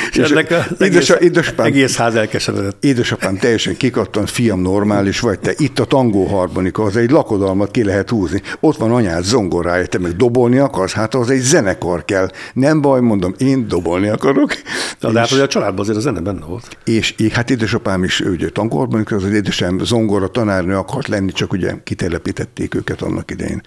és 0.11 0.29
ennek 0.29 0.51
az 0.51 0.81
egész, 0.81 1.09
édesapám, 1.19 1.65
egész 1.65 1.95
ház 1.95 2.15
elkeseredett. 2.15 2.83
Édesapám 2.83 3.37
teljesen 3.37 3.77
kikattant, 3.77 4.29
fiam 4.29 4.61
normális 4.61 5.19
vagy 5.19 5.39
te. 5.39 5.53
Itt 5.57 5.79
a 5.79 5.85
tangó 5.85 6.25
harmonika, 6.25 6.83
az 6.83 6.95
egy 6.95 7.11
lakodalmat 7.11 7.71
ki 7.71 7.83
lehet 7.83 8.09
húzni. 8.09 8.41
Ott 8.59 8.77
van 8.77 8.91
anyád 8.91 9.23
zongorája, 9.23 9.85
te 9.85 9.99
meg 9.99 10.15
dobolni 10.15 10.57
akarsz? 10.57 10.93
Hát 10.93 11.15
az 11.15 11.29
egy 11.29 11.41
zenekar 11.41 12.05
kell. 12.05 12.29
Nem 12.53 12.81
baj, 12.81 13.01
mondom, 13.01 13.33
én 13.37 13.67
dobolni 13.67 14.07
akarok. 14.07 14.53
De, 14.99 15.11
de 15.11 15.19
hát, 15.19 15.29
hogy 15.29 15.39
a 15.39 15.47
családban 15.47 15.79
azért 15.79 15.97
a 15.97 16.01
zene 16.01 16.19
benne 16.19 16.45
volt. 16.45 16.77
És, 16.83 17.11
és 17.17 17.33
hát 17.39 17.49
édesapám 17.49 18.03
is, 18.03 18.21
ő 18.21 18.35
tangóharmonika, 18.35 19.15
az 19.15 19.23
édesem 19.23 19.79
zongora 19.79 20.27
tanárnő 20.27 20.75
akart 20.75 21.07
lenni, 21.07 21.31
csak 21.31 21.51
ugye 21.53 21.73
kitelepítették 21.83 22.75
őket 22.75 23.01
annak 23.01 23.31
idején. 23.31 23.61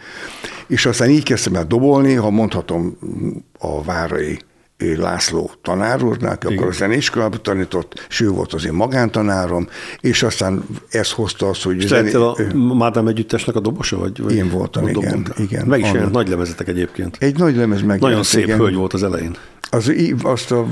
És 0.66 0.86
aztán 0.86 1.10
így 1.10 1.22
kezdtem 1.22 1.54
el 1.54 1.64
dobolni, 1.64 2.14
ha 2.14 2.30
mondhatom, 2.30 2.98
a 3.58 3.82
várai 3.82 4.38
László 4.96 5.50
tanár 5.62 6.02
úrnál, 6.02 6.32
aki 6.32 6.46
akkor 6.46 6.66
a 6.66 6.72
zenéskolában 6.72 7.42
tanított, 7.42 8.06
és 8.08 8.20
ő 8.20 8.28
volt 8.28 8.52
az 8.52 8.66
én 8.66 8.72
magántanárom, 8.72 9.68
és 10.00 10.22
aztán 10.22 10.64
ez 10.90 11.10
hozta 11.10 11.48
azt, 11.48 11.62
hogy... 11.62 11.80
Zené... 11.80 12.12
a 12.12 12.36
Mádám 12.54 13.06
együttesnek 13.06 13.56
a 13.56 13.60
dobosa? 13.60 13.98
Vagy, 13.98 14.22
vagy 14.22 14.34
én 14.34 14.50
voltam, 14.50 14.88
igen, 14.88 15.26
igen. 15.36 15.66
Meg 15.66 15.80
is 15.80 15.92
jelent 15.92 16.12
nagy 16.12 16.28
lemezetek 16.28 16.68
egyébként. 16.68 17.16
Egy 17.20 17.38
nagy 17.38 17.56
lemez 17.56 17.82
meg. 17.82 18.00
Nagyon 18.00 18.22
szép 18.22 18.44
igen. 18.44 18.58
hölgy 18.58 18.74
volt 18.74 18.92
az 18.92 19.02
elején. 19.02 19.36
Az, 19.74 19.92
azt 20.22 20.50
a 20.50 20.66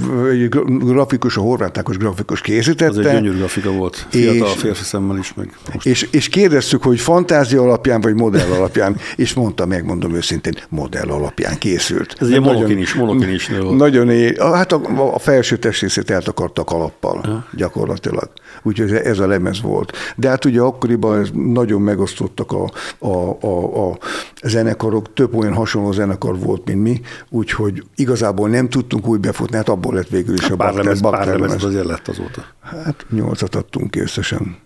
grafikus, 0.66 1.36
a 1.36 1.40
horvátákos 1.40 1.96
grafikus 1.96 2.40
készítette. 2.40 2.98
Az 2.98 3.06
egy 3.06 3.12
gyönyörű 3.12 3.36
grafika 3.36 3.70
volt, 3.70 4.06
fiatal 4.08 4.48
férfi 4.48 4.84
szemmel 4.84 5.18
is 5.18 5.34
meg. 5.34 5.56
Most. 5.72 5.86
És, 5.86 6.08
és 6.10 6.28
kérdeztük, 6.28 6.82
hogy 6.82 7.00
fantázia 7.00 7.62
alapján 7.62 8.00
vagy 8.00 8.14
modell 8.14 8.50
alapján, 8.50 8.96
és 9.16 9.34
mondta, 9.34 9.66
megmondom 9.66 10.14
őszintén, 10.14 10.54
modell 10.68 11.08
alapján 11.08 11.58
készült. 11.58 12.16
Ez 12.18 12.28
egy 12.28 12.40
monokin 12.40 12.78
is, 12.78 12.94
monokin 12.94 13.28
is. 13.28 13.50
Nagyon 13.76 14.10
éj, 14.10 14.34
hát 14.38 14.72
a, 14.72 15.12
a 15.14 15.18
felső 15.18 15.56
testrészét 15.56 16.10
eltakartak 16.10 16.70
alappal, 16.70 17.20
ja. 17.24 17.46
gyakorlatilag. 17.56 18.30
Úgyhogy 18.62 18.92
ez 18.92 19.18
a 19.18 19.26
lemez 19.26 19.60
volt. 19.60 19.92
De 20.16 20.28
hát 20.28 20.44
ugye 20.44 20.60
akkoriban 20.60 21.26
nagyon 21.52 21.80
megosztottak 21.80 22.52
a, 22.52 22.70
a, 22.98 23.36
a, 23.40 23.88
a 23.88 23.98
zenekarok, 24.42 25.12
több 25.12 25.34
olyan 25.34 25.54
hasonló 25.54 25.92
zenekar 25.92 26.38
volt, 26.38 26.66
mint 26.66 26.82
mi, 26.82 27.00
úgyhogy 27.28 27.84
igazából 27.94 28.48
nem 28.48 28.68
tudtunk 28.90 29.12
úgy 29.12 29.20
befutni, 29.20 29.56
hát 29.56 29.68
abból 29.68 29.94
lett 29.94 30.08
végül 30.08 30.34
is 30.34 30.50
a 30.50 30.56
pár 30.56 30.74
lemez, 30.74 31.00
pár 31.00 31.26
lemez 31.26 31.64
azért 31.64 31.84
lett 31.84 32.08
azóta. 32.08 32.44
Hát 32.62 33.06
nyolcat 33.10 33.54
adtunk 33.54 33.96
összesen. 33.96 34.56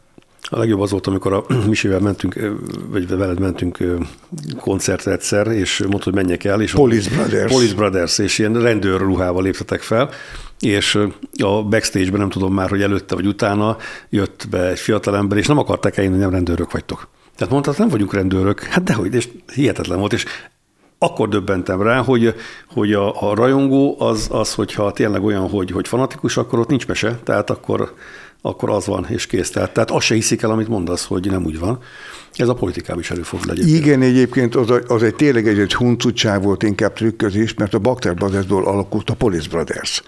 A 0.42 0.58
legjobb 0.58 0.80
az 0.80 0.90
volt, 0.90 1.06
amikor 1.06 1.32
a 1.32 1.44
Misivel 1.68 2.00
mentünk, 2.00 2.38
vagy 2.88 3.08
veled 3.08 3.40
mentünk 3.40 3.78
koncertre 4.60 5.12
egyszer, 5.12 5.46
és 5.46 5.78
mondta, 5.78 6.04
hogy 6.04 6.14
menjek 6.14 6.44
el. 6.44 6.60
És 6.60 6.72
Police 6.72 7.10
Brothers. 7.10 7.52
Police 7.52 7.74
Brothers, 7.74 8.18
és 8.18 8.38
ilyen 8.38 8.60
rendőrruhával 8.60 9.42
léptetek 9.42 9.80
fel, 9.80 10.10
és 10.60 10.98
a 11.42 11.62
backstage-ben 11.62 12.20
nem 12.20 12.30
tudom 12.30 12.54
már, 12.54 12.68
hogy 12.68 12.82
előtte 12.82 13.14
vagy 13.14 13.26
utána 13.26 13.76
jött 14.10 14.46
be 14.50 14.68
egy 14.68 14.78
fiatalember, 14.78 15.38
és 15.38 15.46
nem 15.46 15.58
akarták 15.58 15.96
eljönni, 15.96 16.16
hogy 16.16 16.24
nem 16.24 16.34
rendőrök 16.34 16.72
vagytok. 16.72 17.08
Tehát 17.36 17.52
mondta, 17.52 17.74
nem 17.76 17.88
vagyunk 17.88 18.12
rendőrök. 18.14 18.62
Hát 18.62 18.82
dehogy, 18.82 19.14
és 19.14 19.28
hihetetlen 19.54 19.98
volt, 19.98 20.12
és 20.12 20.24
akkor 20.98 21.28
döbbentem 21.28 21.82
rá, 21.82 22.02
hogy, 22.02 22.34
hogy 22.68 22.92
a, 22.92 23.30
a 23.30 23.34
rajongó 23.34 23.96
az, 23.98 24.28
az, 24.30 24.54
hogyha 24.54 24.92
tényleg 24.92 25.24
olyan, 25.24 25.48
hogy, 25.48 25.70
hogy 25.70 25.88
fanatikus, 25.88 26.36
akkor 26.36 26.58
ott 26.58 26.68
nincs 26.68 26.86
mese, 26.86 27.18
tehát 27.24 27.50
akkor, 27.50 27.94
akkor 28.42 28.70
az 28.70 28.86
van, 28.86 29.06
és 29.08 29.26
kész. 29.26 29.50
Tehát, 29.50 29.72
tehát 29.72 29.90
azt 29.90 30.06
se 30.06 30.14
hiszik 30.14 30.42
el, 30.42 30.50
amit 30.50 30.68
mondasz, 30.68 31.04
hogy 31.04 31.30
nem 31.30 31.44
úgy 31.44 31.58
van. 31.58 31.78
Ez 32.34 32.48
a 32.48 32.54
politikában 32.54 33.00
is 33.00 33.10
előfordul 33.10 33.50
egyébként. 33.50 33.76
Igen, 33.76 34.02
egyébként 34.02 34.54
az, 34.54 34.80
az 34.86 35.02
egy 35.02 35.14
tényleg 35.14 35.48
egy, 35.48 35.58
egy 35.58 35.74
huncutság 35.74 36.42
volt, 36.42 36.62
inkább 36.62 36.92
trükközés, 36.92 37.54
mert 37.54 37.74
a 37.74 37.78
Bakter 37.78 38.14
Brothersból 38.14 38.66
alakult 38.66 39.10
a 39.10 39.14
Police 39.14 39.48
Brothers 39.48 40.02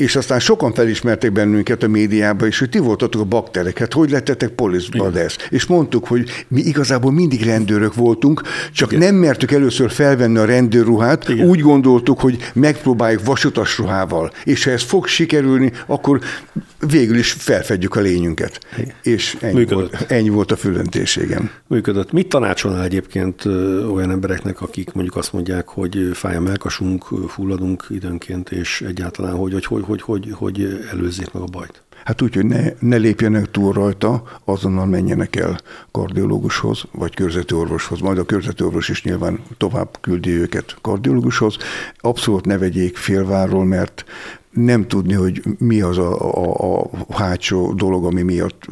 és 0.00 0.16
aztán 0.16 0.40
sokan 0.40 0.72
felismerték 0.72 1.32
bennünket 1.32 1.82
a 1.82 1.88
médiában 1.88 2.48
is, 2.48 2.58
hogy 2.58 2.68
ti 2.68 2.78
voltatok 2.78 3.20
a 3.20 3.24
bakterek, 3.24 3.78
hát 3.78 3.92
hogy 3.92 4.10
lettetek 4.10 4.54
Brothers? 4.90 5.36
És 5.50 5.66
mondtuk, 5.66 6.06
hogy 6.06 6.30
mi 6.48 6.60
igazából 6.60 7.12
mindig 7.12 7.42
rendőrök 7.42 7.94
voltunk, 7.94 8.42
csak 8.72 8.92
Igen. 8.92 9.04
nem 9.04 9.14
mertük 9.14 9.52
először 9.52 9.90
felvenni 9.90 10.38
a 10.38 10.44
rendőrruhát, 10.44 11.28
Igen. 11.28 11.48
úgy 11.48 11.60
gondoltuk, 11.60 12.20
hogy 12.20 12.50
megpróbáljuk 12.52 13.24
vasutas 13.24 13.78
ruhával, 13.78 14.32
és 14.44 14.64
ha 14.64 14.70
ez 14.70 14.82
fog 14.82 15.06
sikerülni, 15.06 15.72
akkor 15.86 16.20
végül 16.86 17.16
is 17.16 17.32
felfedjük 17.32 17.96
a 17.96 18.00
lényünket. 18.00 18.58
Igen. 18.78 18.94
És 19.02 19.36
ennyi 19.40 19.64
volt, 19.64 20.04
ennyi 20.08 20.28
volt 20.28 20.52
a 20.52 20.56
fülöntéségem. 20.56 21.50
Működött. 21.66 22.12
Mit 22.12 22.28
tanácsolnál 22.28 22.84
egyébként 22.84 23.44
olyan 23.92 24.10
embereknek, 24.10 24.60
akik 24.60 24.92
mondjuk 24.92 25.16
azt 25.16 25.32
mondják, 25.32 25.68
hogy 25.68 26.10
fáj 26.12 26.36
a 26.36 26.40
melkasunk, 26.40 27.04
fulladunk 27.28 27.86
időnként, 27.90 28.50
és 28.50 28.84
egyáltalán, 28.86 29.34
hogy, 29.34 29.64
hogy, 29.64 29.84
hogy 29.84 29.89
hogy, 29.90 30.02
hogy, 30.02 30.30
hogy 30.32 30.86
előzzék 30.90 31.32
meg 31.32 31.42
a 31.42 31.46
bajt? 31.46 31.82
Hát 32.04 32.22
úgy, 32.22 32.34
hogy 32.34 32.46
ne, 32.46 32.72
ne 32.78 32.96
lépjenek 32.96 33.50
túl 33.50 33.72
rajta, 33.72 34.22
azonnal 34.44 34.86
menjenek 34.86 35.36
el 35.36 35.60
kardiológushoz, 35.90 36.84
vagy 36.92 37.14
körzeti 37.14 37.54
orvoshoz. 37.54 38.00
Majd 38.00 38.18
a 38.18 38.24
körzeti 38.24 38.64
orvos 38.64 38.88
is 38.88 39.02
nyilván 39.02 39.40
tovább 39.56 39.98
küldi 40.00 40.30
őket 40.30 40.76
kardiológushoz. 40.80 41.56
Abszolút 41.98 42.44
ne 42.44 42.58
vegyék 42.58 42.96
félvárról, 42.96 43.64
mert 43.64 44.04
nem 44.50 44.86
tudni, 44.86 45.12
hogy 45.12 45.42
mi 45.58 45.80
az 45.80 45.98
a, 45.98 46.34
a, 46.44 46.90
a 47.08 47.22
hátsó 47.22 47.72
dolog, 47.72 48.04
ami 48.04 48.22
miatt 48.22 48.66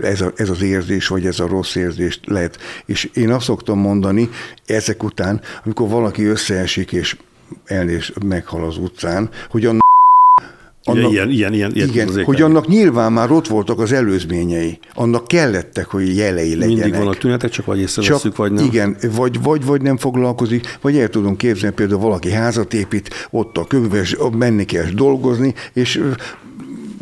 ez, 0.00 0.20
a, 0.20 0.32
ez 0.36 0.48
az 0.48 0.62
érzés, 0.62 1.06
vagy 1.06 1.26
ez 1.26 1.40
a 1.40 1.46
rossz 1.46 1.74
érzést 1.74 2.26
lehet. 2.26 2.58
És 2.84 3.10
én 3.14 3.30
azt 3.30 3.44
szoktam 3.44 3.78
mondani 3.78 4.28
ezek 4.66 5.02
után, 5.02 5.40
amikor 5.64 5.88
valaki 5.88 6.24
összeesik, 6.24 6.92
és 6.92 7.16
elnéz 7.64 8.12
meghal 8.24 8.64
az 8.64 8.78
utcán, 8.78 9.30
hogy 9.50 9.66
a 9.66 9.81
annak, 10.84 11.12
ilyen, 11.12 11.30
ilyen, 11.30 11.52
ilyen, 11.52 11.74
ilyen 11.74 11.88
igen, 11.88 12.24
hogy 12.24 12.42
annak 12.42 12.66
nyilván 12.66 13.12
már 13.12 13.30
ott 13.30 13.46
voltak 13.46 13.78
az 13.78 13.92
előzményei. 13.92 14.78
Annak 14.94 15.28
kellettek, 15.28 15.86
hogy 15.86 16.16
jelei 16.16 16.54
legyenek. 16.54 16.66
Mindig 16.66 16.94
vannak 16.94 17.18
tünetek, 17.18 17.50
csak 17.50 17.66
vagy 17.66 17.78
észreveszünk, 17.78 18.36
vagy 18.36 18.52
nem. 18.52 18.64
Igen, 18.64 18.96
vagy, 19.12 19.42
vagy, 19.42 19.64
vagy 19.64 19.82
nem 19.82 19.96
foglalkozik, 19.96 20.78
vagy 20.80 20.98
el 20.98 21.08
tudom 21.08 21.36
képzelni, 21.36 21.74
például 21.74 22.00
valaki 22.00 22.30
házat 22.30 22.74
épít, 22.74 23.28
ott 23.30 23.58
a 23.58 23.64
könyves, 23.64 24.16
menni 24.32 24.64
kell 24.64 24.84
dolgozni, 24.94 25.54
és 25.72 26.02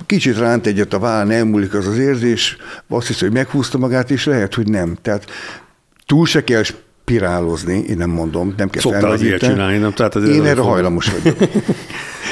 kicsit 0.07 0.39
ránt 0.39 0.67
egyet 0.67 0.93
a 0.93 0.99
vállán, 0.99 1.31
elmúlik 1.31 1.75
az 1.75 1.87
az 1.87 1.99
érzés, 1.99 2.57
azt 2.89 3.07
hiszem, 3.07 3.29
hogy 3.29 3.37
meghúzta 3.37 3.79
magát, 3.79 4.11
és 4.11 4.25
lehet, 4.27 4.55
hogy 4.55 4.69
nem. 4.69 4.97
Tehát 5.03 5.25
túl 6.07 6.27
se 6.27 6.45
kell 6.45 6.63
spirálozni, 6.63 7.85
én 7.89 7.97
nem 7.97 8.11
mondom, 8.11 8.55
nem 8.57 8.71
kell 8.71 8.83
Szoktál 8.83 9.11
az 9.11 9.23
ilyet 9.23 9.41
csinálni, 9.41 9.79
nem? 9.79 9.93
Tehát 9.93 10.15
én 10.15 10.45
erre 10.45 10.61
hajlamos 10.61 11.11
vagyok. 11.11 11.39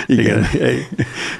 Igen. 0.06 0.46
igen. 0.54 0.86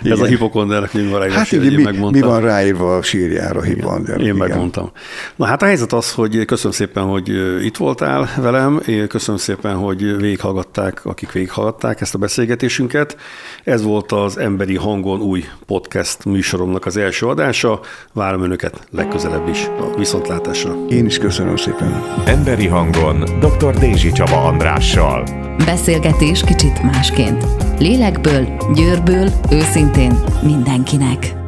Ez 0.03 0.21
a 0.21 0.25
hipokonder 0.25 0.89
könyv 0.89 1.13
Hát 1.31 1.53
igen, 1.53 1.95
mi, 1.95 2.11
mi 2.11 2.21
van 2.21 2.41
ráírva 2.41 2.97
a 2.97 3.03
sírjára 3.03 3.63
hipokonder. 3.63 4.17
Én 4.17 4.23
igen. 4.23 4.37
megmondtam. 4.37 4.91
Na 5.37 5.47
hát 5.47 5.63
a 5.63 5.65
helyzet 5.65 5.93
az, 5.93 6.13
hogy 6.13 6.45
köszönöm 6.45 6.73
szépen, 6.73 7.03
hogy 7.03 7.29
itt 7.65 7.77
voltál 7.77 8.29
velem, 8.37 8.83
köszönöm 9.09 9.41
szépen, 9.41 9.75
hogy 9.77 10.17
végighallgatták, 10.17 11.05
akik 11.05 11.33
végighallgatták 11.33 12.01
ezt 12.01 12.15
a 12.15 12.19
beszélgetésünket. 12.19 13.17
Ez 13.65 13.83
volt 13.83 14.13
az 14.13 14.39
Emberi 14.39 14.77
Hangon 14.77 15.21
új 15.21 15.45
podcast 15.67 16.25
műsoromnak 16.25 16.87
az 16.87 16.97
első 16.97 17.27
adása. 17.27 17.81
Várom 18.13 18.43
önöket 18.43 18.87
legközelebb 18.91 19.49
is 19.49 19.67
a 19.81 19.97
viszontlátásra. 19.97 20.77
Én 20.89 21.07
is 21.07 21.19
köszönöm 21.19 21.57
szépen. 21.57 22.03
Emberi 22.27 22.67
Hangon 22.67 23.25
dr. 23.41 23.75
Dézsi 23.79 24.13
Csaba 24.13 24.45
Andrással. 24.45 25.25
Beszélgetés 25.65 26.43
kicsit 26.45 26.83
másként. 26.83 27.45
Lélekből, 27.79 28.38
győrből, 28.75 29.29
őszintén 29.51 30.13
mindenkinek. 30.43 31.48